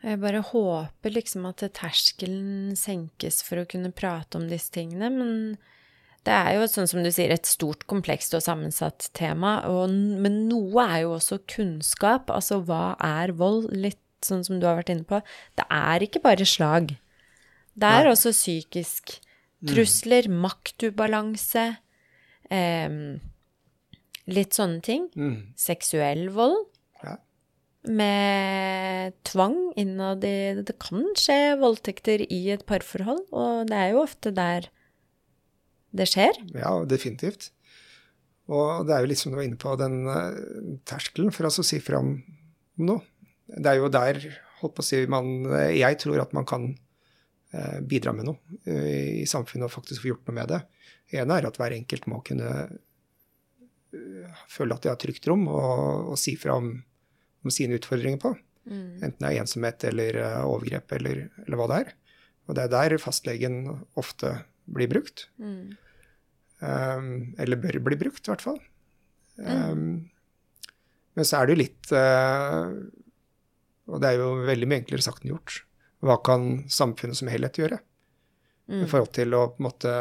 Jeg 0.03 0.19
bare 0.19 0.41
håper 0.43 1.15
liksom 1.15 1.47
at 1.47 1.63
terskelen 1.77 2.75
senkes 2.77 3.39
for 3.47 3.63
å 3.63 3.69
kunne 3.71 3.93
prate 3.95 4.41
om 4.41 4.49
disse 4.51 4.73
tingene, 4.75 5.13
men 5.15 5.31
det 6.29 6.35
er 6.37 6.59
jo, 6.59 6.67
sånn 6.69 6.89
som 6.91 7.05
du 7.05 7.09
sier, 7.15 7.33
et 7.33 7.49
stort, 7.49 7.87
komplekst 7.91 8.35
og 8.37 8.45
sammensatt 8.45 9.09
tema. 9.17 9.61
Og, 9.71 9.89
men 9.93 10.43
noe 10.51 10.85
er 10.85 11.05
jo 11.07 11.15
også 11.17 11.41
kunnskap. 11.49 12.29
Altså 12.35 12.61
hva 12.69 12.95
er 13.01 13.33
vold? 13.39 13.71
Litt 13.73 14.01
sånn 14.27 14.45
som 14.45 14.61
du 14.61 14.69
har 14.69 14.77
vært 14.83 14.93
inne 14.93 15.09
på. 15.09 15.23
Det 15.57 15.65
er 15.73 16.05
ikke 16.05 16.23
bare 16.27 16.49
slag. 16.49 16.93
Det 17.73 17.89
er 17.89 18.05
Nei. 18.05 18.13
også 18.13 18.35
psykisk. 18.37 19.17
Mm. 19.61 19.71
Trusler, 19.73 20.29
mm. 20.29 20.43
maktubalanse. 20.45 21.67
Eh, 22.53 22.99
litt 24.29 24.61
sånne 24.61 24.85
ting. 24.85 25.09
Mm. 25.17 25.39
Seksuell 25.57 26.29
vold 26.37 26.61
med 27.89 29.15
tvang 29.25 29.73
innad 29.81 30.25
i 30.29 30.61
Det 30.61 30.77
kan 30.83 31.07
skje 31.17 31.57
voldtekter 31.61 32.27
i 32.29 32.51
et 32.53 32.67
parforhold, 32.69 33.23
og 33.33 33.71
det 33.71 33.77
er 33.79 33.95
jo 33.95 34.03
ofte 34.03 34.33
der 34.37 34.69
det 35.97 36.07
skjer. 36.11 36.37
Ja, 36.55 36.75
definitivt. 36.89 37.51
Og 38.51 38.87
det 38.87 38.95
er 38.95 39.05
jo 39.05 39.11
litt 39.13 39.21
som 39.21 39.33
du 39.33 39.39
var 39.39 39.47
inne 39.47 39.61
på, 39.61 39.77
den 39.79 40.03
uh, 40.11 40.77
terskelen 40.89 41.35
for 41.35 41.47
altså 41.47 41.63
å 41.65 41.69
si 41.69 41.81
fram 41.83 42.17
om 42.19 42.87
noe. 42.89 43.05
Det 43.51 43.67
er 43.67 43.81
jo 43.81 43.91
der, 43.93 44.21
holdt 44.61 44.77
på 44.77 44.85
å 44.85 44.87
si, 44.87 45.01
man 45.11 45.43
Jeg 45.75 45.99
tror 46.03 46.21
at 46.23 46.35
man 46.37 46.47
kan 46.49 46.69
uh, 46.75 47.79
bidra 47.87 48.15
med 48.17 48.31
noe 48.31 48.59
uh, 48.67 49.23
i 49.23 49.27
samfunnet 49.31 49.69
og 49.69 49.75
faktisk 49.75 50.05
få 50.05 50.13
gjort 50.13 50.31
noe 50.31 50.39
med 50.41 50.53
det. 50.55 50.61
Det 51.11 51.23
ene 51.23 51.39
er 51.39 51.49
at 51.49 51.59
hver 51.59 51.75
enkelt 51.75 52.07
må 52.11 52.23
kunne 52.27 52.69
føle 54.47 54.77
at 54.77 54.85
de 54.85 54.91
har 54.93 54.99
trygt 55.03 55.25
rom 55.27 55.49
og, 55.51 56.13
og 56.13 56.19
si 56.21 56.37
fra 56.39 56.55
om, 56.61 56.69
om, 57.43 57.51
sine 57.51 57.75
utfordringer 57.75 58.21
på. 58.23 58.31
Mm. 58.71 59.01
Enten 59.03 59.17
det 59.25 59.31
er 59.33 59.41
ensomhet 59.43 59.87
eller 59.89 60.19
overgrep 60.45 60.95
eller, 60.95 61.25
eller, 61.43 61.57
hva 61.59 61.67
det 61.73 61.79
er. 61.81 61.91
Og 62.47 62.55
det 62.55 62.67
er 62.69 62.71
der 62.77 63.03
fastlegen 63.03 63.65
ofte 63.99 64.37
blir 64.75 64.91
brukt. 64.91 65.29
Mm. 65.43 65.77
Um, 66.61 67.35
eller 67.41 67.61
bør 67.61 67.79
bli 67.89 67.97
brukt, 68.01 68.27
i 68.27 68.33
hvert 68.33 68.45
fall. 68.45 68.61
Um, 69.41 70.11
men 71.17 71.25
så 71.27 71.39
er 71.39 71.47
det 71.47 71.55
jo 71.55 71.63
litt 71.63 71.93
uh, 71.97 72.69
Og 73.89 74.01
det 74.03 74.09
er 74.11 74.19
jo 74.21 74.45
veldig 74.45 74.69
mye 74.69 74.81
enklere 74.83 75.05
sagt 75.05 75.25
enn 75.25 75.33
gjort. 75.33 75.63
Hva 76.05 76.17
kan 76.25 76.41
samfunnet 76.73 77.17
som 77.19 77.31
helhet 77.33 77.59
gjøre 77.61 77.79
mm. 77.81 78.83
i 78.83 78.89
forhold 78.89 79.13
til 79.17 79.37
å 79.37 79.43
på 79.53 79.61
en 79.61 79.67
måte 79.67 79.95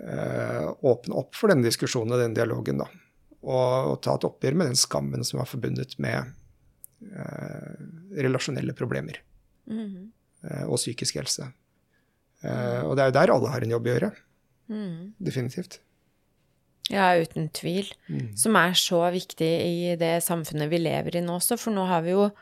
uh, 0.00 0.68
åpne 0.92 1.20
opp 1.20 1.32
for 1.38 1.52
denne 1.52 1.66
diskusjonen 1.68 2.16
og 2.16 2.20
den 2.24 2.36
dialogen, 2.36 2.80
da. 2.82 2.88
Og, 3.44 3.92
og, 3.92 3.96
ta 4.04 4.16
et 4.16 4.26
oppgjør 4.28 4.56
med 4.56 4.70
den 4.72 4.80
skammen 4.80 5.24
som 5.28 5.40
er 5.40 5.48
forbundet 5.48 5.92
med 6.00 6.32
uh, 7.12 7.72
relasjonelle 8.16 8.76
problemer. 8.76 9.16
Mm. 9.64 10.12
og 10.68 10.76
psykisk 10.76 11.16
helse. 11.16 11.46
Og 12.44 12.94
det 12.96 13.04
er 13.04 13.10
jo 13.10 13.16
der 13.16 13.32
alle 13.34 13.50
har 13.52 13.64
en 13.64 13.74
jobb 13.74 13.88
å 13.88 13.92
gjøre. 13.94 14.12
Mm. 14.72 15.12
Definitivt. 15.24 15.78
Ja, 16.92 17.14
uten 17.16 17.48
tvil. 17.54 17.88
Mm. 18.12 18.34
Som 18.36 18.58
er 18.60 18.74
så 18.76 19.00
viktig 19.14 19.48
i 19.48 19.94
det 20.00 20.18
samfunnet 20.24 20.68
vi 20.72 20.82
lever 20.82 21.16
i 21.16 21.24
nå 21.24 21.38
også. 21.38 21.56
For 21.60 21.74
nå 21.74 21.86
har 21.90 22.04
vi 22.06 22.16
jo 22.16 22.32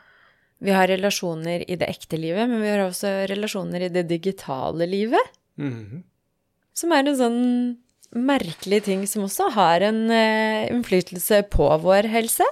Vi 0.63 0.71
har 0.71 0.87
relasjoner 0.87 1.65
i 1.67 1.75
det 1.75 1.89
ekte 1.91 2.15
livet, 2.15 2.47
men 2.47 2.61
vi 2.63 2.69
har 2.69 2.85
også 2.85 3.25
relasjoner 3.27 3.83
i 3.83 3.89
det 3.91 4.05
digitale 4.07 4.85
livet. 4.87 5.33
Mm. 5.59 6.05
Som 6.71 6.93
er 6.95 7.03
en 7.03 7.17
sånn 7.19 7.41
merkelig 8.15 8.79
ting 8.85 9.01
som 9.09 9.25
også 9.25 9.49
har 9.57 9.83
en 9.83 10.05
uh, 10.07 10.69
innflytelse 10.71 11.41
på 11.51 11.67
vår 11.83 12.07
helse. 12.13 12.47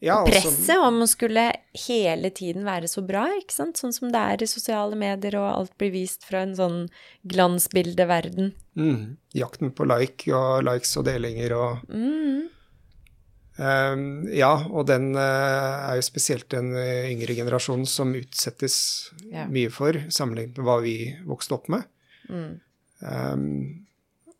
Ja, 0.00 0.22
Presset 0.24 0.80
om 0.80 1.02
å 1.04 1.08
skulle 1.08 1.50
hele 1.86 2.30
tiden 2.32 2.64
være 2.64 2.88
så 2.88 3.02
bra, 3.04 3.26
ikke 3.36 3.52
sant? 3.52 3.80
Sånn 3.80 3.92
som 3.92 4.08
det 4.12 4.20
er 4.32 4.44
i 4.44 4.48
sosiale 4.48 4.96
medier, 4.96 5.36
og 5.36 5.48
alt 5.50 5.74
blir 5.80 5.92
vist 5.92 6.24
fra 6.24 6.40
en 6.46 6.54
sånn 6.56 6.78
glansbildeverden. 7.28 8.54
Mm. 8.80 9.18
Jakten 9.36 9.74
på 9.76 9.84
like 9.90 10.32
og 10.32 10.64
likes 10.64 10.94
og 10.96 11.04
delinger 11.10 11.52
og 11.52 11.92
mm. 11.92 12.40
um, 13.60 14.06
Ja, 14.32 14.54
og 14.70 14.88
den 14.88 15.12
uh, 15.18 15.90
er 15.90 16.00
jo 16.00 16.08
spesielt 16.08 16.48
den 16.54 16.72
uh, 16.72 17.04
yngre 17.10 17.36
generasjonen 17.36 17.84
som 17.84 18.16
utsettes 18.16 18.78
ja. 19.28 19.44
mye 19.52 19.68
for, 19.74 20.00
sammenlignet 20.08 20.56
med 20.56 20.68
hva 20.70 20.80
vi 20.86 20.96
vokste 21.28 21.58
opp 21.60 21.68
med. 21.76 21.84
Mm. 22.32 22.56
Um, 23.04 23.46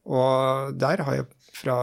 og 0.08 0.72
der 0.80 1.04
har 1.04 1.20
jeg 1.20 1.28
fra, 1.60 1.76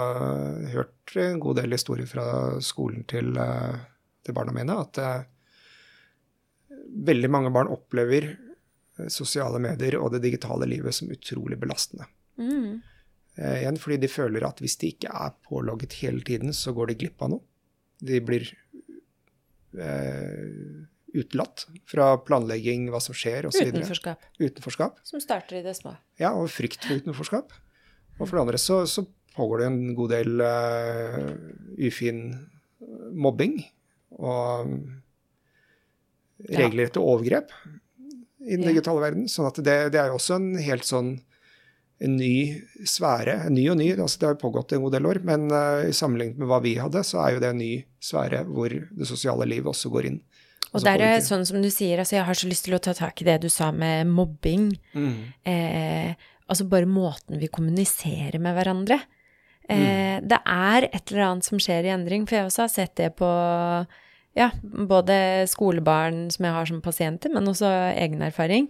hørt 0.73 1.15
en 1.21 1.39
god 1.43 1.59
del 1.61 1.75
historier 1.75 2.09
fra 2.09 2.25
skolen 2.63 3.05
til, 3.09 3.37
eh, 3.37 3.77
til 4.25 4.35
barna 4.37 4.53
mine 4.55 4.75
at 4.81 4.99
uh, 5.01 5.25
veldig 7.07 7.29
mange 7.31 7.53
barn 7.53 7.71
opplever 7.71 8.29
eh, 8.33 9.09
sosiale 9.13 9.61
medier 9.63 9.99
og 10.01 10.13
det 10.15 10.23
digitale 10.25 10.67
livet 10.69 10.97
som 10.97 11.11
utrolig 11.13 11.59
belastende. 11.61 12.09
Mm. 12.41 12.79
Igjen 13.37 13.77
fordi 13.77 13.99
de 14.01 14.09
føler 14.09 14.45
at 14.47 14.57
hvis 14.63 14.79
de 14.81 14.89
ikke 14.95 15.11
er 15.13 15.35
pålogget 15.45 15.99
hele 16.01 16.23
tiden, 16.25 16.55
så 16.57 16.73
går 16.73 16.89
de 16.89 16.99
glipp 17.03 17.21
av 17.21 17.35
noe. 17.35 17.43
De 18.01 18.17
blir 18.25 18.47
uh, 19.77 20.87
utelatt 21.17 21.67
fra 21.89 22.15
planlegging, 22.25 22.89
hva 22.93 23.01
som 23.03 23.15
skjer 23.17 23.45
osv. 23.49 23.69
Utenforskap. 23.69 24.25
Utenforskap. 24.41 24.97
Som 25.05 25.21
starter 25.21 25.59
i 25.59 25.63
det 25.65 25.75
små. 25.77 25.93
Ja, 26.21 26.33
og 26.33 26.49
frykt 26.53 26.85
for 26.85 26.97
utenforskap. 26.97 27.53
Og 28.17 28.25
for 28.25 28.33
det 28.33 28.43
andre 28.47 28.61
så, 28.61 28.81
så 28.89 29.05
pågår 29.37 29.61
det 29.61 29.67
en 29.69 29.81
god 29.97 30.13
del 30.15 30.43
uh, 30.43 31.31
ufin 31.87 32.23
mobbing 33.13 33.59
og 34.17 34.73
regelrette 36.47 37.01
overgrep 37.01 37.53
i 38.47 38.55
den 38.55 38.67
digitale 38.69 39.01
verden. 39.03 39.25
sånn 39.29 39.49
at 39.49 39.57
det, 39.61 39.77
det, 39.93 40.01
er 40.01 40.11
jo 40.11 40.19
også 40.19 40.37
en 40.37 40.51
helt 40.61 40.85
sånn 40.87 41.15
en 42.03 42.13
ny 42.19 42.61
sfære. 42.85 43.39
En 43.47 43.55
ny 43.57 43.63
og 43.73 43.79
ny, 43.79 43.89
altså 43.95 44.21
det 44.21 44.27
har 44.29 44.41
pågått 44.41 44.75
en 44.75 44.83
god 44.85 44.93
del 44.93 45.07
år, 45.09 45.19
men 45.25 45.47
uh, 45.49 45.87
i 45.87 45.95
sammenlignet 45.97 46.37
med 46.37 46.49
hva 46.51 46.61
vi 46.63 46.75
hadde, 46.77 47.01
så 47.05 47.23
er 47.23 47.35
jo 47.35 47.43
det 47.43 47.53
en 47.53 47.61
ny 47.61 47.71
sfære 48.03 48.43
hvor 48.51 48.73
det 48.73 49.09
sosiale 49.09 49.47
livet 49.49 49.73
også 49.73 49.91
går 49.93 50.11
inn. 50.11 50.19
Og 50.75 50.83
der 50.83 51.01
er 51.01 51.21
sånn 51.23 51.45
som 51.47 51.61
du 51.63 51.69
sier, 51.73 51.99
altså 52.01 52.17
jeg 52.17 52.27
har 52.27 52.37
så 52.37 52.49
lyst 52.49 52.67
til 52.67 52.75
å 52.77 52.81
ta 52.83 52.93
tak 52.95 53.21
i 53.23 53.27
det 53.27 53.39
du 53.45 53.47
sa 53.51 53.71
med 53.73 54.09
mobbing. 54.11 54.69
Mm. 54.93 55.13
Eh, 55.47 56.27
altså 56.45 56.67
bare 56.69 56.89
måten 56.89 57.39
vi 57.41 57.49
kommuniserer 57.51 58.37
med 58.43 58.57
hverandre. 58.57 58.99
Mm. 59.67 59.77
Eh, 59.77 60.17
det 60.23 60.39
er 60.43 60.87
et 60.89 61.11
eller 61.11 61.25
annet 61.29 61.47
som 61.47 61.61
skjer 61.61 61.87
i 61.87 61.93
endring, 61.93 62.27
for 62.27 62.39
jeg 62.39 62.49
også 62.49 62.65
har 62.65 62.73
sett 62.73 62.95
det 62.99 63.11
på 63.19 63.29
ja, 64.37 64.51
både 64.61 65.47
skolebarn 65.49 66.27
som 66.33 66.47
jeg 66.47 66.55
har 66.55 66.69
som 66.69 66.81
pasienter, 66.85 67.33
men 67.33 67.49
også 67.49 67.69
egen 67.97 68.21
erfaring. 68.25 68.69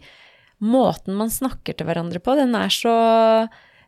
Måten 0.64 1.18
man 1.20 1.32
snakker 1.34 1.76
til 1.78 1.90
hverandre 1.90 2.22
på, 2.24 2.34
den 2.40 2.56
er 2.58 2.72
så 2.74 2.96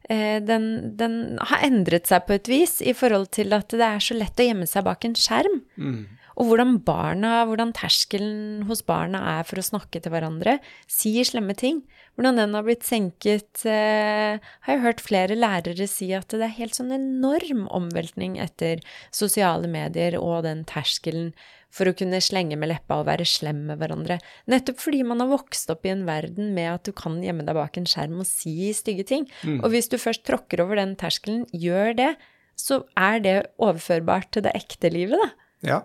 eh, 0.10 0.38
den, 0.43 0.69
den, 1.00 1.39
har 1.50 1.65
endret 1.65 2.10
seg 2.10 2.28
på 2.28 2.36
et 2.38 2.52
vis 2.52 2.78
i 2.84 2.93
forhold 2.93 3.32
til 3.34 3.56
at 3.58 3.72
det 3.72 3.86
er 3.88 4.04
så 4.04 4.17
lett 4.17 4.39
å 4.39 4.50
gjemme 4.50 4.69
seg 4.69 4.86
bak 4.86 5.08
en 5.08 5.17
skjerm. 5.17 5.62
Mm. 5.80 6.04
Og 6.39 6.47
hvordan 6.47 6.78
barna, 6.88 7.41
hvordan 7.49 7.73
terskelen 7.75 8.63
hos 8.69 8.80
barna 8.88 9.19
er 9.36 9.47
for 9.47 9.60
å 9.60 9.65
snakke 9.65 9.99
til 9.99 10.13
hverandre, 10.13 10.56
sier 10.88 11.28
slemme 11.28 11.52
ting. 11.58 11.82
Hvordan 12.15 12.39
den 12.39 12.56
har 12.56 12.63
blitt 12.63 12.86
senket, 12.88 13.65
eh, 13.67 14.39
har 14.39 14.73
jeg 14.73 14.84
hørt 14.86 15.04
flere 15.04 15.36
lærere 15.36 15.88
si 15.88 16.13
at 16.15 16.32
det 16.32 16.47
er 16.47 16.56
helt 16.56 16.75
sånn 16.80 16.93
enorm 16.95 17.67
omveltning 17.67 18.38
etter 18.39 18.80
sosiale 19.12 19.67
medier 19.67 20.15
og 20.19 20.43
den 20.47 20.63
terskelen 20.63 21.34
for 21.69 21.91
å 21.91 21.93
kunne 21.93 22.21
slenge 22.23 22.58
med 22.58 22.71
leppa 22.71 23.02
og 23.02 23.10
være 23.12 23.28
slem 23.28 23.65
med 23.67 23.82
hverandre. 23.82 24.19
Nettopp 24.49 24.80
fordi 24.80 25.04
man 25.04 25.19
har 25.19 25.30
vokst 25.30 25.69
opp 25.69 25.86
i 25.86 25.91
en 25.91 26.08
verden 26.08 26.54
med 26.56 26.71
at 26.71 26.88
du 26.88 26.93
kan 26.95 27.19
gjemme 27.21 27.45
deg 27.45 27.60
bak 27.60 27.78
en 27.78 27.88
skjerm 27.89 28.23
og 28.23 28.30
si 28.30 28.71
stygge 28.73 29.06
ting. 29.12 29.28
Mm. 29.43 29.60
Og 29.60 29.75
hvis 29.75 29.91
du 29.91 29.99
først 29.99 30.23
tråkker 30.23 30.63
over 30.63 30.80
den 30.80 30.95
terskelen, 30.95 31.43
gjør 31.52 31.93
det, 31.99 32.13
så 32.60 32.86
er 32.97 33.19
det 33.23 33.38
overførbart 33.60 34.32
til 34.32 34.47
det 34.47 34.56
ekte 34.56 34.91
livet, 34.91 35.19
da. 35.19 35.30
Ja, 35.60 35.80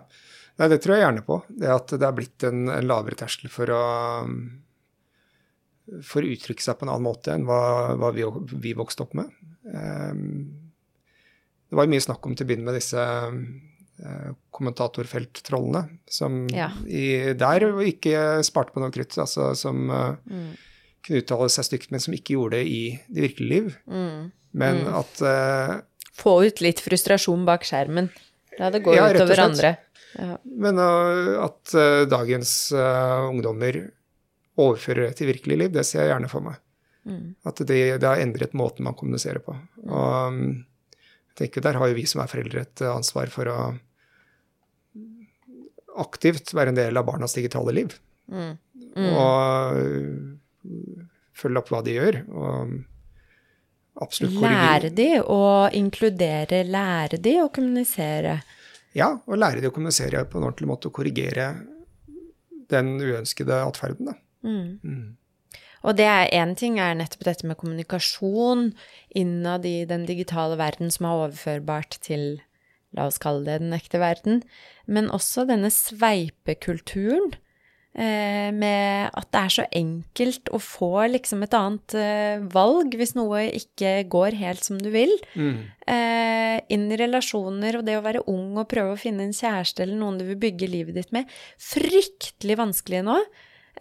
Nei, 0.55 0.69
det 0.71 0.79
tror 0.83 0.95
jeg 0.95 1.03
gjerne 1.03 1.23
på. 1.27 1.39
Det 1.51 1.71
at 1.71 1.93
det 1.99 2.07
er 2.07 2.15
blitt 2.15 2.45
en, 2.47 2.67
en 2.71 2.87
lavere 2.87 3.17
terskel 3.19 3.51
for 3.51 3.71
å, 3.75 3.85
for 6.05 6.23
å 6.23 6.31
uttrykke 6.31 6.63
seg 6.63 6.77
på 6.79 6.87
en 6.87 6.93
annen 6.93 7.07
måte 7.09 7.33
enn 7.35 7.47
hva, 7.47 7.95
hva 7.99 8.11
vi, 8.15 8.23
vi, 8.63 8.75
vokste 8.77 9.03
opp 9.03 9.17
med. 9.19 9.33
Um, 9.67 10.21
det 11.67 11.75
var 11.75 11.87
jo 11.87 11.95
mye 11.95 12.05
snakk 12.05 12.27
om 12.27 12.37
til 12.37 12.47
å 12.47 12.49
begynne 12.51 12.69
med 12.69 12.77
disse 12.77 13.01
uh, 13.03 14.29
kommentatorfelttrollene, 14.55 15.83
som 16.07 16.45
ja. 16.53 16.69
i, 16.87 17.35
der 17.35 17.67
ikke 17.83 18.39
sparte 18.47 18.71
på 18.75 18.83
noe 18.83 18.95
krutt. 18.95 19.17
Altså 19.19 19.51
som 19.59 19.89
mm. 19.89 20.53
kunne 21.03 21.19
uttale 21.19 21.51
seg 21.51 21.67
stygt, 21.67 21.91
men 21.91 22.03
som 22.03 22.15
ikke 22.15 22.37
gjorde 22.37 22.61
det 22.61 22.69
i 22.71 22.83
det 23.09 23.27
virkelige 23.27 23.51
liv. 23.57 23.75
Mm. 23.91 24.31
Men 24.55 24.85
mm. 24.85 24.93
at 25.03 25.25
uh, 25.27 25.75
Få 26.15 26.37
ut 26.47 26.63
litt 26.63 26.79
frustrasjon 26.79 27.43
bak 27.43 27.67
skjermen. 27.67 28.07
La 28.55 28.69
det 28.71 28.85
gå 28.85 28.93
ja, 28.95 29.09
utover 29.11 29.41
andre. 29.43 29.73
Ja. 30.15 30.37
Men 30.43 30.79
uh, 30.79 31.43
at 31.45 31.73
uh, 31.75 32.03
dagens 32.09 32.51
uh, 32.75 33.29
ungdommer 33.29 33.81
overfører 34.55 35.09
det 35.09 35.17
til 35.19 35.31
virkelig 35.33 35.57
liv, 35.59 35.73
det 35.75 35.83
ser 35.87 36.05
jeg 36.05 36.13
gjerne 36.13 36.31
for 36.31 36.45
meg. 36.45 36.61
Mm. 37.05 37.35
At 37.45 37.59
det, 37.61 37.79
det, 38.01 38.07
har 38.07 38.21
endret 38.23 38.55
måten 38.57 38.87
man 38.87 38.97
kommuniserer 38.97 39.43
på. 39.43 39.53
Mm. 39.81 39.89
Og 39.89 40.31
um, 40.31 40.39
jeg 41.29 41.41
tenker 41.41 41.65
der 41.65 41.79
har 41.81 41.91
jo 41.91 41.97
vi 41.97 42.07
som 42.07 42.23
er 42.23 42.31
foreldre 42.31 42.63
et 42.63 42.85
ansvar 42.87 43.27
for 43.33 43.51
å 43.51 43.59
aktivt 45.99 46.51
være 46.55 46.71
en 46.73 46.79
del 46.79 46.97
av 46.99 47.07
barnas 47.07 47.35
digitale 47.35 47.75
liv. 47.75 47.95
Mm. 48.31 48.55
mm. 48.95 49.13
Og 49.19 49.29
følge 51.35 51.59
opp 51.59 51.71
hva 51.71 51.81
de 51.83 51.95
gjør. 51.97 52.21
og 52.31 52.75
absolutt 54.01 54.39
Lære 54.43 54.91
de 54.95 55.09
å 55.21 55.41
inkludere, 55.75 56.63
lære 56.67 57.19
de 57.21 57.37
å 57.43 57.49
kommunisere. 57.53 58.39
Ja, 58.95 59.11
og 59.27 59.39
lære 59.39 59.61
de 59.61 59.69
å 59.69 59.75
kommunisere 59.75 60.23
på 60.29 60.39
en 60.39 60.47
ordentlig 60.47 60.69
måte 60.69 60.89
og 60.89 60.95
korrigere 60.95 61.51
den 62.71 62.95
uønskede 63.01 63.59
atferden, 63.65 64.11
da. 64.11 64.17
Mm. 64.45 64.79
Mm. 64.81 65.61
Og 65.85 65.97
det 65.99 66.07
er 66.09 66.31
én 66.33 66.55
ting 66.57 66.79
er 66.81 66.95
nettopp 66.97 67.27
dette 67.27 67.45
med 67.45 67.59
kommunikasjon 67.61 68.71
innad 69.19 69.67
i 69.69 69.83
den 69.89 70.07
digitale 70.09 70.57
verden 70.57 70.89
som 70.93 71.05
er 71.05 71.25
overførbart 71.25 71.99
til, 72.05 72.39
la 72.95 73.05
oss 73.11 73.21
kalle 73.21 73.45
det 73.45 73.59
den 73.61 73.75
ekte 73.75 74.01
verden, 74.01 74.41
men 74.89 75.11
også 75.13 75.45
denne 75.49 75.69
sveipekulturen 75.73 77.35
med 77.95 79.09
at 79.15 79.27
det 79.31 79.41
er 79.41 79.53
så 79.53 79.65
enkelt 79.79 80.49
å 80.51 80.59
få 80.59 81.05
liksom 81.13 81.45
et 81.45 81.55
annet 81.55 81.95
eh, 81.95 82.43
valg 82.51 82.95
hvis 82.99 83.15
noe 83.15 83.45
ikke 83.55 83.93
går 84.11 84.35
helt 84.39 84.65
som 84.67 84.79
du 84.81 84.89
vil. 84.91 85.13
Mm. 85.39 85.61
Eh, 85.87 86.57
inn 86.75 86.87
i 86.91 86.99
relasjoner 86.99 87.79
og 87.79 87.85
det 87.87 87.95
å 87.99 88.03
være 88.05 88.25
ung 88.31 88.57
og 88.59 88.67
prøve 88.71 88.95
å 88.95 88.99
finne 88.99 89.27
en 89.27 89.35
kjæreste 89.35 89.85
eller 89.85 89.99
noen 90.01 90.19
du 90.19 90.25
vil 90.27 90.41
bygge 90.43 90.71
livet 90.71 90.99
ditt 90.99 91.15
med. 91.15 91.31
Fryktelig 91.61 92.59
vanskelig 92.59 93.05
nå. 93.07 93.19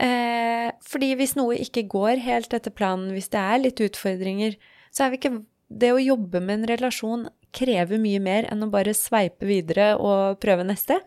Eh, 0.03 0.71
fordi 0.87 1.13
hvis 1.19 1.37
noe 1.39 1.59
ikke 1.63 1.87
går 1.91 2.23
helt 2.25 2.55
etter 2.57 2.75
planen, 2.75 3.13
hvis 3.15 3.31
det 3.35 3.43
er 3.43 3.63
litt 3.63 3.83
utfordringer, 3.83 4.59
så 4.95 5.07
er 5.07 5.15
vi 5.15 5.23
ikke 5.23 5.41
Det 5.75 5.89
å 5.91 5.99
jobbe 5.99 6.43
med 6.45 6.61
en 6.61 6.67
relasjon 6.69 7.23
krever 7.57 7.99
mye 7.99 8.21
mer 8.21 8.45
enn 8.53 8.63
å 8.63 8.69
bare 8.71 8.93
sveipe 8.95 9.47
videre 9.49 9.95
og 9.97 10.37
prøve 10.39 10.63
neste. 10.63 10.99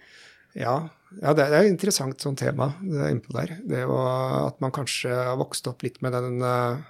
Ja, 0.57 0.75
ja, 1.21 1.33
det 1.37 1.45
er 1.45 1.61
et 1.61 1.69
interessant 1.71 2.19
sånn 2.21 2.37
tema 2.37 2.71
det 2.81 2.99
er 2.99 3.13
innpå 3.13 3.33
der. 3.35 3.55
Det 3.67 3.83
å, 3.87 3.97
at 4.47 4.59
man 4.63 4.73
kanskje 4.75 5.13
har 5.13 5.37
vokst 5.39 5.69
opp 5.69 5.85
litt 5.85 6.01
med 6.03 6.15
den 6.17 6.41
uh, 6.43 6.81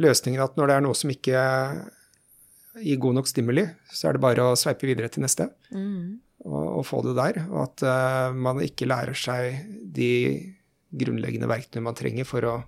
løsningen 0.00 0.42
at 0.42 0.58
når 0.58 0.70
det 0.70 0.78
er 0.78 0.84
noe 0.86 0.98
som 0.98 1.12
ikke 1.12 1.44
gir 2.82 2.98
god 2.98 3.20
nok 3.20 3.30
stimuli, 3.30 3.68
så 3.94 4.08
er 4.08 4.16
det 4.16 4.24
bare 4.24 4.48
å 4.48 4.58
sveipe 4.58 4.88
videre 4.88 5.12
til 5.12 5.24
neste 5.26 5.50
Mm. 5.74 6.18
og, 6.44 6.66
og 6.80 6.84
få 6.88 7.04
det 7.06 7.14
der. 7.20 7.40
Og 7.52 7.60
at 7.68 7.86
uh, 7.86 8.34
man 8.34 8.60
ikke 8.64 8.88
lærer 8.90 9.16
seg 9.18 9.62
de 9.94 10.10
grunnleggende 10.94 11.50
verktøyene 11.50 11.86
man 11.86 11.98
trenger 11.98 12.26
for 12.28 12.46
å 12.46 12.58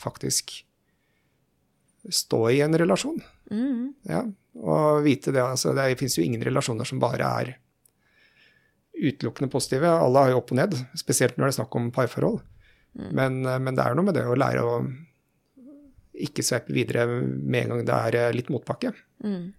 faktisk 0.00 0.52
stå 2.12 2.40
i 2.52 2.60
en 2.64 2.76
relasjon. 2.76 3.20
Mm. 3.48 3.94
Ja, 4.08 4.24
og 4.60 5.04
vite 5.04 5.32
det. 5.32 5.40
Altså, 5.40 5.72
det 5.76 5.94
fins 6.00 6.18
jo 6.18 6.24
ingen 6.24 6.44
relasjoner 6.44 6.88
som 6.88 7.00
bare 7.00 7.28
er 7.40 7.54
utelukkende 8.94 9.50
positive. 9.52 9.90
Alle 9.90 10.22
har 10.24 10.32
jo 10.32 10.40
opp 10.42 10.52
og 10.54 10.58
ned, 10.60 10.76
spesielt 10.98 11.36
når 11.38 11.48
det 11.48 11.54
er 11.54 11.58
snakk 11.62 11.74
om 11.78 11.90
parforhold. 11.94 12.40
Mm. 12.94 13.10
Men, 13.10 13.40
eh, 13.46 13.58
men 13.58 13.74
det 13.74 13.84
er 13.84 13.94
noe 13.98 14.06
med 14.06 14.14
det 14.18 14.26
å 14.28 14.38
lære 14.38 14.62
å 14.62 14.76
ikke 16.24 16.44
sveipe 16.46 16.74
videre 16.74 17.06
med 17.10 17.64
en 17.64 17.72
gang 17.74 17.86
det 17.88 17.94
er 17.94 18.18
eh, 18.20 18.34
litt 18.36 18.52
motbakke, 18.54 18.92
Mm. 19.24 19.52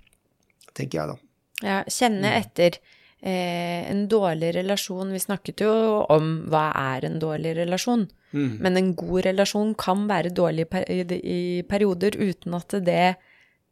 tenker 0.75 0.99
jeg 0.99 1.07
da. 1.09 1.15
Ja, 1.63 1.83
kjenne 1.87 2.31
etter 2.37 2.77
eh, 3.23 3.89
en 3.89 4.07
dårlig 4.07 4.53
relasjon. 4.55 5.11
Vi 5.11 5.19
snakket 5.19 5.63
jo 5.65 5.71
om 6.09 6.45
hva 6.51 6.69
er 6.75 7.05
en 7.07 7.19
dårlig 7.19 7.55
relasjon. 7.57 8.07
Mm. 8.35 8.57
Men 8.61 8.77
en 8.77 8.91
god 8.95 9.25
relasjon 9.25 9.73
kan 9.79 10.07
være 10.07 10.33
dårlig 10.35 10.67
i, 10.91 11.01
i 11.15 11.63
perioder 11.67 12.17
uten 12.19 12.53
at 12.53 12.75
det 12.85 13.15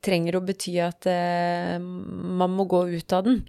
trenger 0.04 0.38
å 0.40 0.44
bety 0.44 0.78
at 0.84 1.06
eh, 1.08 1.78
man 1.80 2.52
må 2.56 2.66
gå 2.68 2.86
ut 2.96 3.14
av 3.16 3.28
den. 3.28 3.44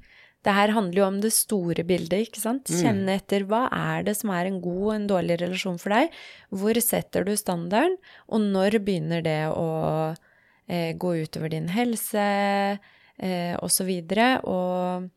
Det 0.45 0.53
her 0.53 0.75
handler 0.77 1.01
jo 1.01 1.07
om 1.07 1.19
det 1.25 1.33
store 1.33 1.85
bildet, 1.89 2.27
ikke 2.29 2.43
sant? 2.43 2.69
Mm. 2.69 2.81
Kjenne 2.83 3.17
etter 3.17 3.47
hva 3.49 3.65
er 3.73 4.05
det 4.05 4.17
som 4.19 4.33
er 4.35 4.51
en 4.51 4.61
god 4.65 4.83
og 4.83 4.95
en 4.99 5.09
dårlig 5.15 5.39
relasjon 5.41 5.81
for 5.81 5.95
deg? 5.97 6.15
Hvor 6.53 6.81
setter 6.85 7.25
du 7.25 7.33
standarden, 7.41 7.97
og 8.29 8.45
når 8.53 8.79
begynner 8.85 9.25
det 9.25 9.41
å 9.49 9.69
eh, 10.69 10.93
gå 11.01 11.15
utover 11.25 11.55
din 11.55 11.71
helse, 11.73 12.27
eh, 13.17 13.55
og 13.57 13.73
så 13.73 13.89
videre? 13.89 14.37
Og 14.45 15.09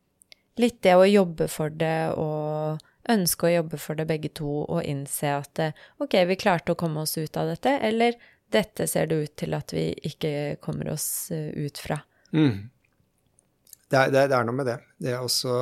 litt 0.58 0.80
det 0.82 0.96
å 0.96 1.06
jobbe 1.06 1.50
for 1.52 1.76
det 1.76 2.14
og 2.16 2.80
ønske 3.08 3.48
å 3.48 3.52
jobbe 3.52 3.78
for 3.80 3.98
det 3.98 4.08
begge 4.08 4.32
to 4.36 4.48
og 4.64 4.80
innse 4.84 5.36
at 5.38 5.62
eh, 5.62 5.84
ok, 6.02 6.18
vi 6.28 6.40
klarte 6.40 6.74
å 6.74 6.78
komme 6.78 7.04
oss 7.04 7.16
ut 7.18 7.36
av 7.40 7.52
dette, 7.52 7.76
eller 7.84 8.16
dette 8.52 8.88
ser 8.88 9.08
det 9.08 9.20
ut 9.22 9.36
til 9.36 9.56
at 9.56 9.72
vi 9.76 9.90
ikke 10.08 10.56
kommer 10.64 10.92
oss 10.94 11.30
eh, 11.34 11.52
ut 11.52 11.80
fra. 11.80 12.00
Mm. 12.32 12.68
Det, 13.88 13.96
er, 13.96 14.10
det, 14.12 14.20
er, 14.20 14.28
det 14.28 14.36
er 14.36 14.46
noe 14.48 14.58
med 14.58 14.68
det. 14.68 14.78
Det 15.00 15.14
er 15.14 15.22
også 15.24 15.54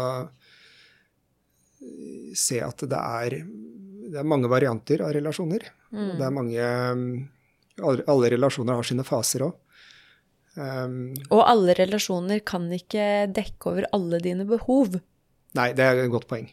se 2.37 2.59
at 2.65 2.85
det 2.89 2.99
er, 2.99 3.39
det 4.11 4.19
er 4.21 4.29
mange 4.29 4.51
varianter 4.51 5.05
av 5.07 5.15
relasjoner. 5.17 5.69
Mm. 5.95 6.13
Det 6.19 6.27
er 6.27 6.35
mange 6.35 6.67
Alle, 7.77 8.03
alle 8.09 8.31
relasjoner 8.33 8.79
har 8.79 8.87
sine 8.89 9.05
faser 9.05 9.45
òg. 9.45 9.57
Um, 10.57 11.13
Og 11.29 11.43
alle 11.45 11.75
relasjoner 11.77 12.41
kan 12.41 12.71
ikke 12.73 13.27
dekke 13.37 13.69
over 13.69 13.85
alle 13.93 14.21
dine 14.25 14.47
behov. 14.49 14.97
nei, 15.57 15.73
det 15.77 15.85
er 15.85 16.01
et 16.01 16.13
godt 16.13 16.25
poeng. 16.31 16.49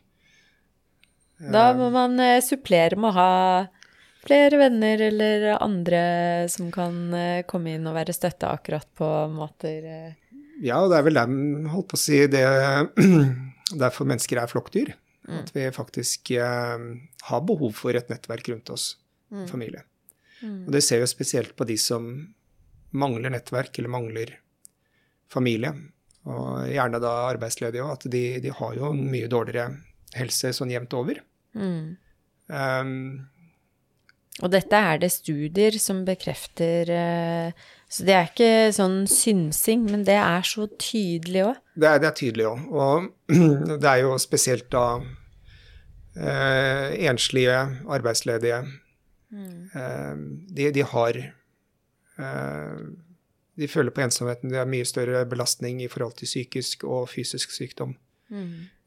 Da 1.39 1.71
må 1.75 1.89
man 1.91 2.19
eh, 2.19 2.41
supplere 2.43 2.95
med 2.99 3.09
å 3.09 3.15
ha 3.15 3.31
flere 4.23 4.59
venner 4.59 5.01
eller 5.07 5.47
andre 5.57 6.03
som 6.51 6.69
kan 6.71 7.13
eh, 7.15 7.45
komme 7.47 7.75
inn 7.75 7.87
og 7.87 7.95
være 7.97 8.15
støtte 8.15 8.51
akkurat 8.51 8.87
på 8.95 9.09
måter 9.31 9.87
eh. 9.87 10.11
Ja, 10.61 10.83
og 10.83 10.91
det 10.91 10.99
er 10.99 11.07
vel 11.07 11.17
den, 11.17 11.65
holdt 11.71 11.89
på 11.93 11.97
å 11.97 12.03
si, 12.03 12.19
det 12.29 12.43
derfor 13.83 14.09
mennesker 14.09 14.41
er 14.41 14.51
flokkdyr. 14.51 14.93
At 15.31 15.53
vi 15.55 15.63
faktisk 15.71 16.33
eh, 16.35 16.85
har 17.29 17.43
behov 17.47 17.71
for 17.79 17.95
et 17.95 18.09
nettverk 18.11 18.49
rundt 18.51 18.69
oss, 18.73 18.97
familie. 19.47 19.85
Og 20.43 20.71
det 20.75 20.81
ser 20.83 20.99
vi 20.99 21.07
spesielt 21.07 21.55
på 21.55 21.63
de 21.63 21.77
som 21.79 22.09
mangler 22.93 23.31
nettverk 23.33 23.79
eller 23.79 23.93
mangler 23.93 24.33
familie, 25.31 25.71
og 26.29 26.67
gjerne 26.69 26.99
da 27.03 27.13
arbeidsledige 27.31 27.83
òg, 27.83 27.95
at 27.95 28.07
de, 28.11 28.23
de 28.43 28.51
har 28.53 28.75
jo 28.77 28.91
en 28.91 29.01
mye 29.11 29.29
dårligere 29.31 29.71
helse 30.13 30.51
sånn 30.55 30.71
jevnt 30.71 30.93
over. 30.95 31.21
Mm. 31.57 31.95
Um, 32.51 32.91
Og 34.43 34.51
dette 34.53 34.83
er 34.91 35.01
det 35.01 35.11
studier 35.13 35.79
som 35.81 36.03
bekrefter 36.05 36.91
eh, 36.93 37.65
Så 37.93 38.05
det 38.07 38.13
er 38.17 38.29
ikke 38.31 38.71
sånn 38.73 39.03
synsing, 39.09 39.83
men 39.85 40.05
det 40.07 40.15
er 40.17 40.45
så 40.49 40.65
tydelig 40.81 41.43
òg. 41.45 41.59
Det 41.77 41.91
det 42.01 42.09
er 42.09 42.15
tydelig 42.17 42.47
òg. 42.49 42.63
Og 42.73 43.09
det 43.83 43.89
er 43.91 43.99
jo 44.01 44.15
spesielt 44.21 44.65
da 44.73 44.85
eh, 46.17 46.95
enslige, 47.05 47.59
arbeidsledige. 47.85 48.63
Eh, 49.33 50.15
de, 50.57 50.69
de 50.73 50.85
har 50.89 51.19
eh, 51.21 52.81
De 53.53 53.69
føler 53.69 53.93
på 53.93 54.01
ensomheten. 54.01 54.49
Det 54.49 54.57
er 54.57 54.69
mye 54.73 54.89
større 54.89 55.25
belastning 55.29 55.83
i 55.85 55.91
forhold 55.91 56.17
til 56.17 56.31
psykisk 56.31 56.87
og 56.89 57.05
fysisk 57.13 57.53
sykdom. 57.53 57.93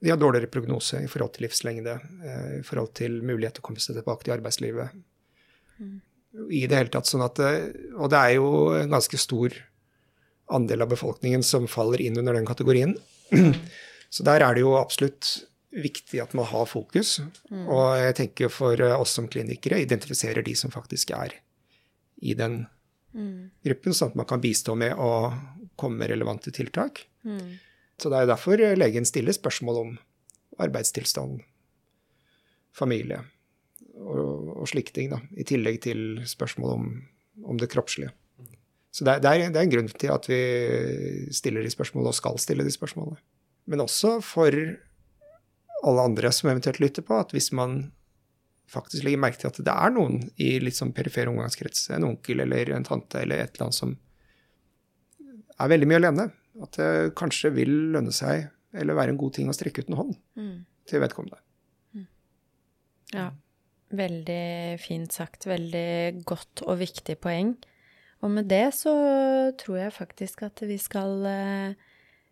De 0.02 0.10
har 0.10 0.18
dårligere 0.18 0.50
prognose 0.50 0.98
i 1.04 1.06
forhold 1.06 1.36
til 1.36 1.46
livslengde, 1.46 1.94
eh, 2.26 2.58
i 2.58 2.64
forhold 2.66 2.90
til 2.98 3.20
mulighet 3.22 3.58
til 3.58 3.62
å 3.62 3.68
komme 3.70 3.82
seg 3.82 4.00
tilbake 4.00 4.26
til 4.26 4.34
arbeidslivet. 4.34 4.98
I 6.50 6.66
det 6.68 6.78
hele 6.78 6.92
tatt 6.92 7.08
sånn 7.08 7.24
at 7.24 7.40
eh, 7.42 7.72
Og 7.96 8.10
det 8.12 8.20
er 8.20 8.36
jo 8.36 8.48
en 8.76 8.92
ganske 8.92 9.18
stor 9.20 9.54
andel 10.52 10.84
av 10.84 10.92
befolkningen 10.92 11.42
som 11.42 11.66
faller 11.70 12.02
inn 12.04 12.18
under 12.20 12.36
den 12.36 12.46
kategorien. 12.46 12.94
Så 14.14 14.22
der 14.26 14.44
er 14.44 14.54
det 14.54 14.62
jo 14.62 14.76
absolutt 14.78 15.32
viktig 15.76 16.20
at 16.22 16.36
man 16.38 16.46
har 16.46 16.68
fokus. 16.70 17.18
Og 17.50 17.96
jeg 17.98 18.16
tenker 18.20 18.52
for 18.52 18.78
eh, 18.78 18.94
oss 18.94 19.16
som 19.18 19.28
klinikere 19.30 19.82
identifiserer 19.82 20.46
de 20.46 20.54
som 20.58 20.72
faktisk 20.74 21.12
er 21.16 21.38
i 22.22 22.36
den 22.38 22.64
gruppen, 23.64 23.94
sånn 23.96 24.10
at 24.12 24.16
man 24.20 24.28
kan 24.28 24.42
bistå 24.42 24.74
med 24.76 24.92
å 25.00 25.32
komme 25.80 26.02
med 26.02 26.10
relevante 26.12 26.52
tiltak. 26.52 27.02
Så 27.96 28.10
det 28.12 28.16
er 28.18 28.26
jo 28.26 28.30
derfor 28.30 28.62
legen 28.76 29.08
stiller 29.08 29.32
spørsmål 29.36 29.78
om 29.80 29.94
arbeidstilstand, 30.60 31.40
familie 32.76 33.22
og, 33.96 34.52
og 34.62 34.68
slike 34.70 34.94
ting, 34.96 35.10
da, 35.12 35.20
i 35.36 35.46
tillegg 35.46 35.80
til 35.86 36.00
spørsmål 36.28 36.74
om, 36.76 36.88
om 37.52 37.60
det 37.60 37.70
kroppslige. 37.72 38.12
Så 38.96 39.04
det 39.04 39.16
er, 39.16 39.22
det, 39.22 39.30
er, 39.30 39.50
det 39.52 39.60
er 39.60 39.66
en 39.66 39.72
grunn 39.74 39.90
til 39.92 40.12
at 40.14 40.28
vi 40.30 40.40
stiller 41.36 41.64
de 41.64 41.72
spørsmålene, 41.72 42.12
og 42.12 42.16
skal 42.16 42.38
stille 42.40 42.64
de 42.64 42.72
spørsmålene. 42.72 43.18
Men 43.68 43.82
også 43.84 44.18
for 44.24 44.56
alle 45.86 46.06
andre 46.08 46.32
som 46.32 46.48
eventuelt 46.48 46.80
lytter 46.80 47.04
på, 47.04 47.18
at 47.20 47.34
hvis 47.34 47.50
man 47.56 47.90
faktisk 48.72 49.04
legger 49.06 49.20
merke 49.22 49.38
til 49.38 49.50
at 49.50 49.60
det 49.62 49.74
er 49.74 49.92
noen 49.94 50.18
i 50.42 50.56
litt 50.62 50.78
sånn 50.78 50.94
perifer 50.96 51.28
omgangskrets, 51.30 51.90
en 51.94 52.08
onkel 52.08 52.42
eller 52.42 52.72
en 52.74 52.86
tante 52.86 53.20
eller 53.22 53.44
et 53.44 53.54
eller 53.54 53.68
annet 53.68 53.78
som 53.78 53.94
er 55.56 55.72
veldig 55.72 55.88
mye 55.90 56.00
alene, 56.00 56.28
at 56.64 56.78
det 56.80 56.90
kanskje 57.18 57.52
vil 57.54 57.72
lønne 57.94 58.14
seg 58.16 58.48
eller 58.76 58.96
være 58.98 59.14
en 59.14 59.20
god 59.20 59.36
ting 59.36 59.50
å 59.52 59.54
strekke 59.56 59.84
ut 59.84 59.92
en 59.92 60.00
hånd 60.00 60.16
til 60.88 61.04
vedkommende. 61.04 61.38
Ja. 63.14 63.28
Veldig 63.94 64.78
fint 64.82 65.14
sagt. 65.14 65.46
Veldig 65.46 66.24
godt 66.26 66.64
og 66.66 66.80
viktig 66.82 67.18
poeng. 67.22 67.54
Og 68.24 68.32
med 68.32 68.48
det 68.50 68.70
så 68.74 68.92
tror 69.60 69.78
jeg 69.78 69.94
faktisk 69.94 70.46
at 70.46 70.62
vi 70.66 70.78
skal 70.80 71.26
eh, 71.28 71.74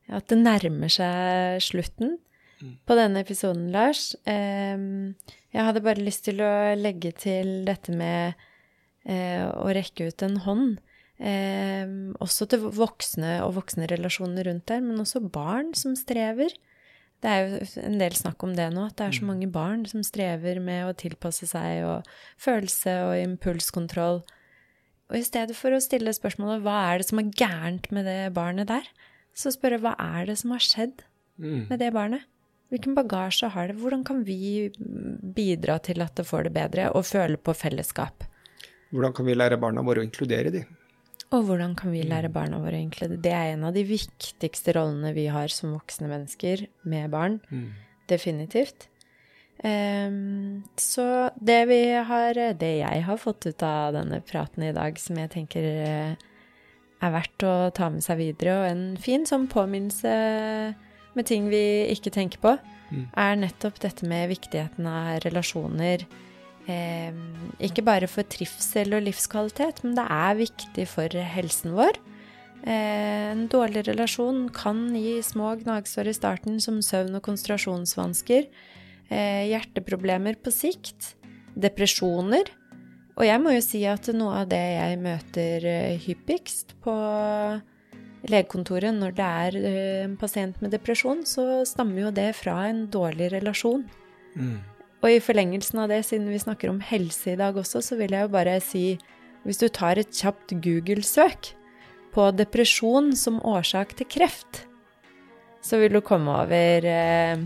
At 0.09 0.29
det 0.33 0.41
nærmer 0.41 0.91
seg 0.93 1.61
slutten 1.65 2.19
på 2.89 2.97
denne 2.97 3.21
episoden, 3.21 3.67
Lars. 3.73 4.15
Jeg 4.25 5.65
hadde 5.67 5.83
bare 5.85 6.01
lyst 6.01 6.25
til 6.25 6.41
å 6.41 6.73
legge 6.79 7.11
til 7.17 7.65
dette 7.67 7.93
med 7.93 8.39
eh, 9.05 9.45
å 9.45 9.69
rekke 9.75 10.09
ut 10.09 10.25
en 10.25 10.39
hånd. 10.45 10.79
Også 12.25 12.49
til 12.49 12.65
voksne 12.75 13.37
og 13.45 13.57
voksne 13.59 13.89
relasjoner 13.91 14.49
rundt 14.49 14.67
der, 14.71 14.81
men 14.85 15.03
også 15.03 15.23
barn 15.25 15.75
som 15.77 15.97
strever. 15.99 16.53
Det 17.25 17.33
er 17.33 17.47
jo 17.49 17.67
en 17.81 17.97
del 17.97 18.13
snakk 18.13 18.43
om 18.45 18.53
det 18.53 18.67
nå, 18.75 18.83
at 18.91 18.99
det 18.99 19.07
er 19.07 19.15
så 19.17 19.25
mange 19.25 19.47
barn 19.49 19.87
som 19.89 20.03
strever 20.05 20.59
med 20.61 20.91
å 20.91 20.97
tilpasse 21.01 21.49
seg 21.49 21.87
og 21.89 22.11
følelse 22.37 22.99
og 23.07 23.15
impulskontroll. 23.17 24.21
Og 25.09 25.17
i 25.17 25.25
stedet 25.25 25.57
for 25.57 25.73
å 25.73 25.81
stille 25.81 26.13
spørsmålet 26.13 26.61
hva 26.67 26.77
er 26.91 27.01
det 27.01 27.09
som 27.09 27.23
er 27.23 27.33
gærent 27.33 27.89
med 27.97 28.05
det 28.09 28.35
barnet 28.37 28.69
der, 28.69 28.85
så 29.33 29.55
spørre 29.55 29.81
hva 29.81 29.95
er 29.97 30.29
det 30.29 30.37
som 30.43 30.53
har 30.53 30.63
skjedd 30.65 31.01
med 31.41 31.79
det 31.81 31.91
barnet? 31.97 32.29
Hvilken 32.73 32.95
bagasje 32.97 33.49
har 33.55 33.71
det? 33.71 33.79
Hvordan 33.81 34.05
kan 34.05 34.21
vi 34.27 34.69
bidra 34.77 35.79
til 35.85 36.05
at 36.05 36.17
det 36.19 36.27
får 36.29 36.49
det 36.49 36.55
bedre, 36.57 36.91
og 36.93 37.09
føle 37.09 37.41
på 37.41 37.57
fellesskap? 37.57 38.29
Hvordan 38.93 39.17
kan 39.17 39.27
vi 39.29 39.37
lære 39.37 39.61
barna 39.63 39.85
våre 39.87 40.03
å 40.03 40.07
inkludere 40.07 40.53
de? 40.53 40.65
Og 41.35 41.49
hvordan 41.49 41.75
kan 41.75 41.91
vi 41.91 42.05
lære 42.07 42.31
barna 42.33 42.61
våre 42.63 42.79
egentlig? 42.79 43.17
Det 43.23 43.33
er 43.35 43.55
en 43.55 43.67
av 43.67 43.75
de 43.75 43.83
viktigste 43.87 44.75
rollene 44.77 45.11
vi 45.17 45.27
har 45.33 45.51
som 45.51 45.75
voksne 45.75 46.11
mennesker 46.11 46.69
med 46.87 47.11
barn. 47.11 47.41
Mm. 47.51 47.73
Definitivt. 48.11 48.87
Um, 49.65 50.65
så 50.77 51.31
det 51.39 51.69
vi 51.71 51.79
har 51.95 52.35
Det 52.35 52.73
jeg 52.83 53.03
har 53.07 53.17
fått 53.17 53.47
ut 53.47 53.63
av 53.63 53.95
denne 53.95 54.21
praten 54.21 54.63
i 54.63 54.73
dag, 54.77 54.99
som 54.99 55.17
jeg 55.19 55.31
tenker 55.33 55.65
eh, 55.65 56.15
er 57.01 57.15
verdt 57.15 57.47
å 57.47 57.71
ta 57.75 57.89
med 57.91 58.05
seg 58.05 58.21
videre, 58.21 58.59
og 58.61 58.67
en 58.69 58.85
fin 59.01 59.25
sånn 59.27 59.47
påminnelse 59.51 60.13
med 61.15 61.27
ting 61.27 61.49
vi 61.51 61.87
ikke 61.95 62.13
tenker 62.15 62.43
på, 62.43 62.55
mm. 62.91 63.07
er 63.17 63.41
nettopp 63.41 63.81
dette 63.83 64.07
med 64.09 64.31
viktigheten 64.33 64.87
av 64.91 65.19
relasjoner. 65.25 66.07
Eh, 66.65 67.13
ikke 67.61 67.85
bare 67.85 68.09
for 68.09 68.25
trivsel 68.25 68.97
og 68.97 69.05
livskvalitet, 69.05 69.83
men 69.85 69.97
det 69.99 70.07
er 70.09 70.41
viktig 70.41 70.87
for 70.89 71.25
helsen 71.37 71.77
vår. 71.77 72.01
Eh, 72.65 73.33
en 73.35 73.45
dårlig 73.53 73.83
relasjon 73.91 74.47
kan 74.55 74.87
gi 74.97 75.19
små 75.23 75.53
gnagsår 75.61 76.09
i 76.09 76.17
starten, 76.17 76.61
som 76.61 76.81
søvn- 76.81 77.17
og 77.19 77.23
konsentrasjonsvansker, 77.27 78.49
eh, 79.11 79.45
hjerteproblemer 79.53 80.41
på 80.41 80.51
sikt, 80.51 81.15
depresjoner. 81.55 82.49
Og 83.17 83.25
jeg 83.27 83.41
må 83.41 83.53
jo 83.55 83.61
si 83.61 83.85
at 83.85 84.09
noe 84.15 84.43
av 84.43 84.49
det 84.49 84.65
jeg 84.81 84.99
møter 84.99 85.65
eh, 85.65 85.99
hyppigst 85.99 86.75
på 86.83 86.95
legekontoret 88.25 88.97
når 88.97 89.13
det 89.13 89.29
er 89.45 90.05
en 90.07 90.17
pasient 90.17 90.57
med 90.63 90.73
depresjon, 90.73 91.27
så 91.29 91.67
stammer 91.69 92.07
jo 92.07 92.11
det 92.11 92.35
fra 92.35 92.65
en 92.71 92.87
dårlig 92.89 93.31
relasjon. 93.37 93.85
Mm. 94.35 94.74
Og 95.05 95.13
i 95.13 95.21
forlengelsen 95.21 95.83
av 95.83 95.91
det, 95.93 96.01
siden 96.09 96.31
vi 96.33 96.41
snakker 96.41 96.71
om 96.73 96.81
helse 96.81 97.35
i 97.35 97.37
dag 97.37 97.59
også, 97.61 97.83
så 97.85 97.99
vil 98.01 98.15
jeg 98.17 98.25
jo 98.25 98.33
bare 98.33 98.57
si 98.65 98.85
hvis 99.45 99.61
du 99.61 99.67
tar 99.69 100.01
et 100.01 100.09
kjapt 100.09 100.55
Google-søk 100.65 101.51
på 102.15 102.31
depresjon 102.33 103.13
som 103.19 103.43
årsak 103.45 103.93
til 103.99 104.09
kreft, 104.09 104.63
så 105.61 105.77
vil 105.83 105.93
du 105.93 106.01
komme 106.05 106.33
over 106.47 106.89
eh, 106.89 107.43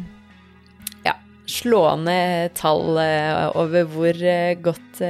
ja, 1.03 1.17
slående 1.51 2.53
tall 2.55 3.01
eh, 3.03 3.49
over 3.59 3.91
hvor 3.91 4.23
godt 4.63 5.03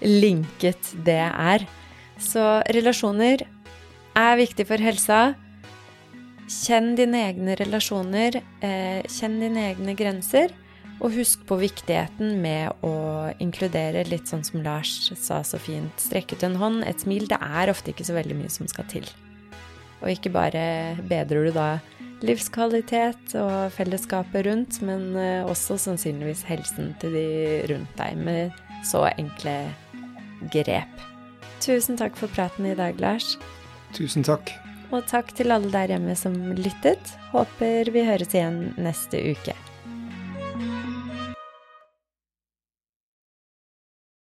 linket 0.00 0.94
det 1.04 1.20
er. 1.28 1.68
Så 2.16 2.62
relasjoner 2.72 3.44
er 4.16 4.38
viktig 4.40 4.64
for 4.68 4.80
helsa. 4.80 5.20
Kjenn 6.46 6.94
dine 6.96 7.24
egne 7.28 7.56
relasjoner, 7.58 8.38
eh, 8.64 9.02
kjenn 9.10 9.40
dine 9.42 9.72
egne 9.72 9.96
grenser, 9.98 10.54
og 10.96 11.12
husk 11.12 11.42
på 11.48 11.58
viktigheten 11.60 12.38
med 12.40 12.84
å 12.86 12.94
inkludere, 13.42 14.06
litt 14.08 14.30
sånn 14.30 14.44
som 14.46 14.62
Lars 14.64 14.94
sa 15.12 15.42
så 15.44 15.60
fint, 15.60 15.92
strekke 16.00 16.38
ut 16.38 16.46
en 16.46 16.56
hånd, 16.60 16.84
et 16.88 17.04
smil. 17.04 17.26
Det 17.28 17.38
er 17.42 17.72
ofte 17.72 17.92
ikke 17.92 18.06
så 18.08 18.16
veldig 18.16 18.38
mye 18.38 18.52
som 18.52 18.68
skal 18.70 18.88
til. 18.90 19.08
Og 20.00 20.08
ikke 20.12 20.32
bare 20.32 20.96
bedrer 21.08 21.48
du 21.48 21.52
da 21.56 21.68
livskvalitet 22.24 23.34
og 23.40 23.72
fellesskapet 23.76 24.46
rundt, 24.48 24.80
men 24.86 25.10
eh, 25.20 25.44
også 25.44 25.76
sannsynligvis 25.80 26.46
helsen 26.48 26.94
til 27.02 27.16
de 27.16 27.26
rundt 27.72 27.92
deg 28.00 28.16
med 28.16 28.56
så 28.86 29.04
enkle 29.12 29.58
grep. 30.52 31.04
Tusen 31.64 31.98
takk 32.00 32.16
for 32.16 32.32
praten 32.32 32.68
i 32.68 32.76
dag, 32.78 32.96
Lars. 33.02 33.34
Tusen 33.96 34.24
takk. 34.24 34.52
Og 34.94 35.02
takk 35.10 35.32
til 35.36 35.52
alle 35.52 35.72
der 35.72 35.92
hjemme 35.96 36.14
som 36.16 36.36
lyttet. 36.56 37.16
Håper 37.32 37.90
vi 37.92 38.06
høres 38.06 38.36
igjen 38.36 38.68
neste 38.78 39.20
uke. 39.34 39.56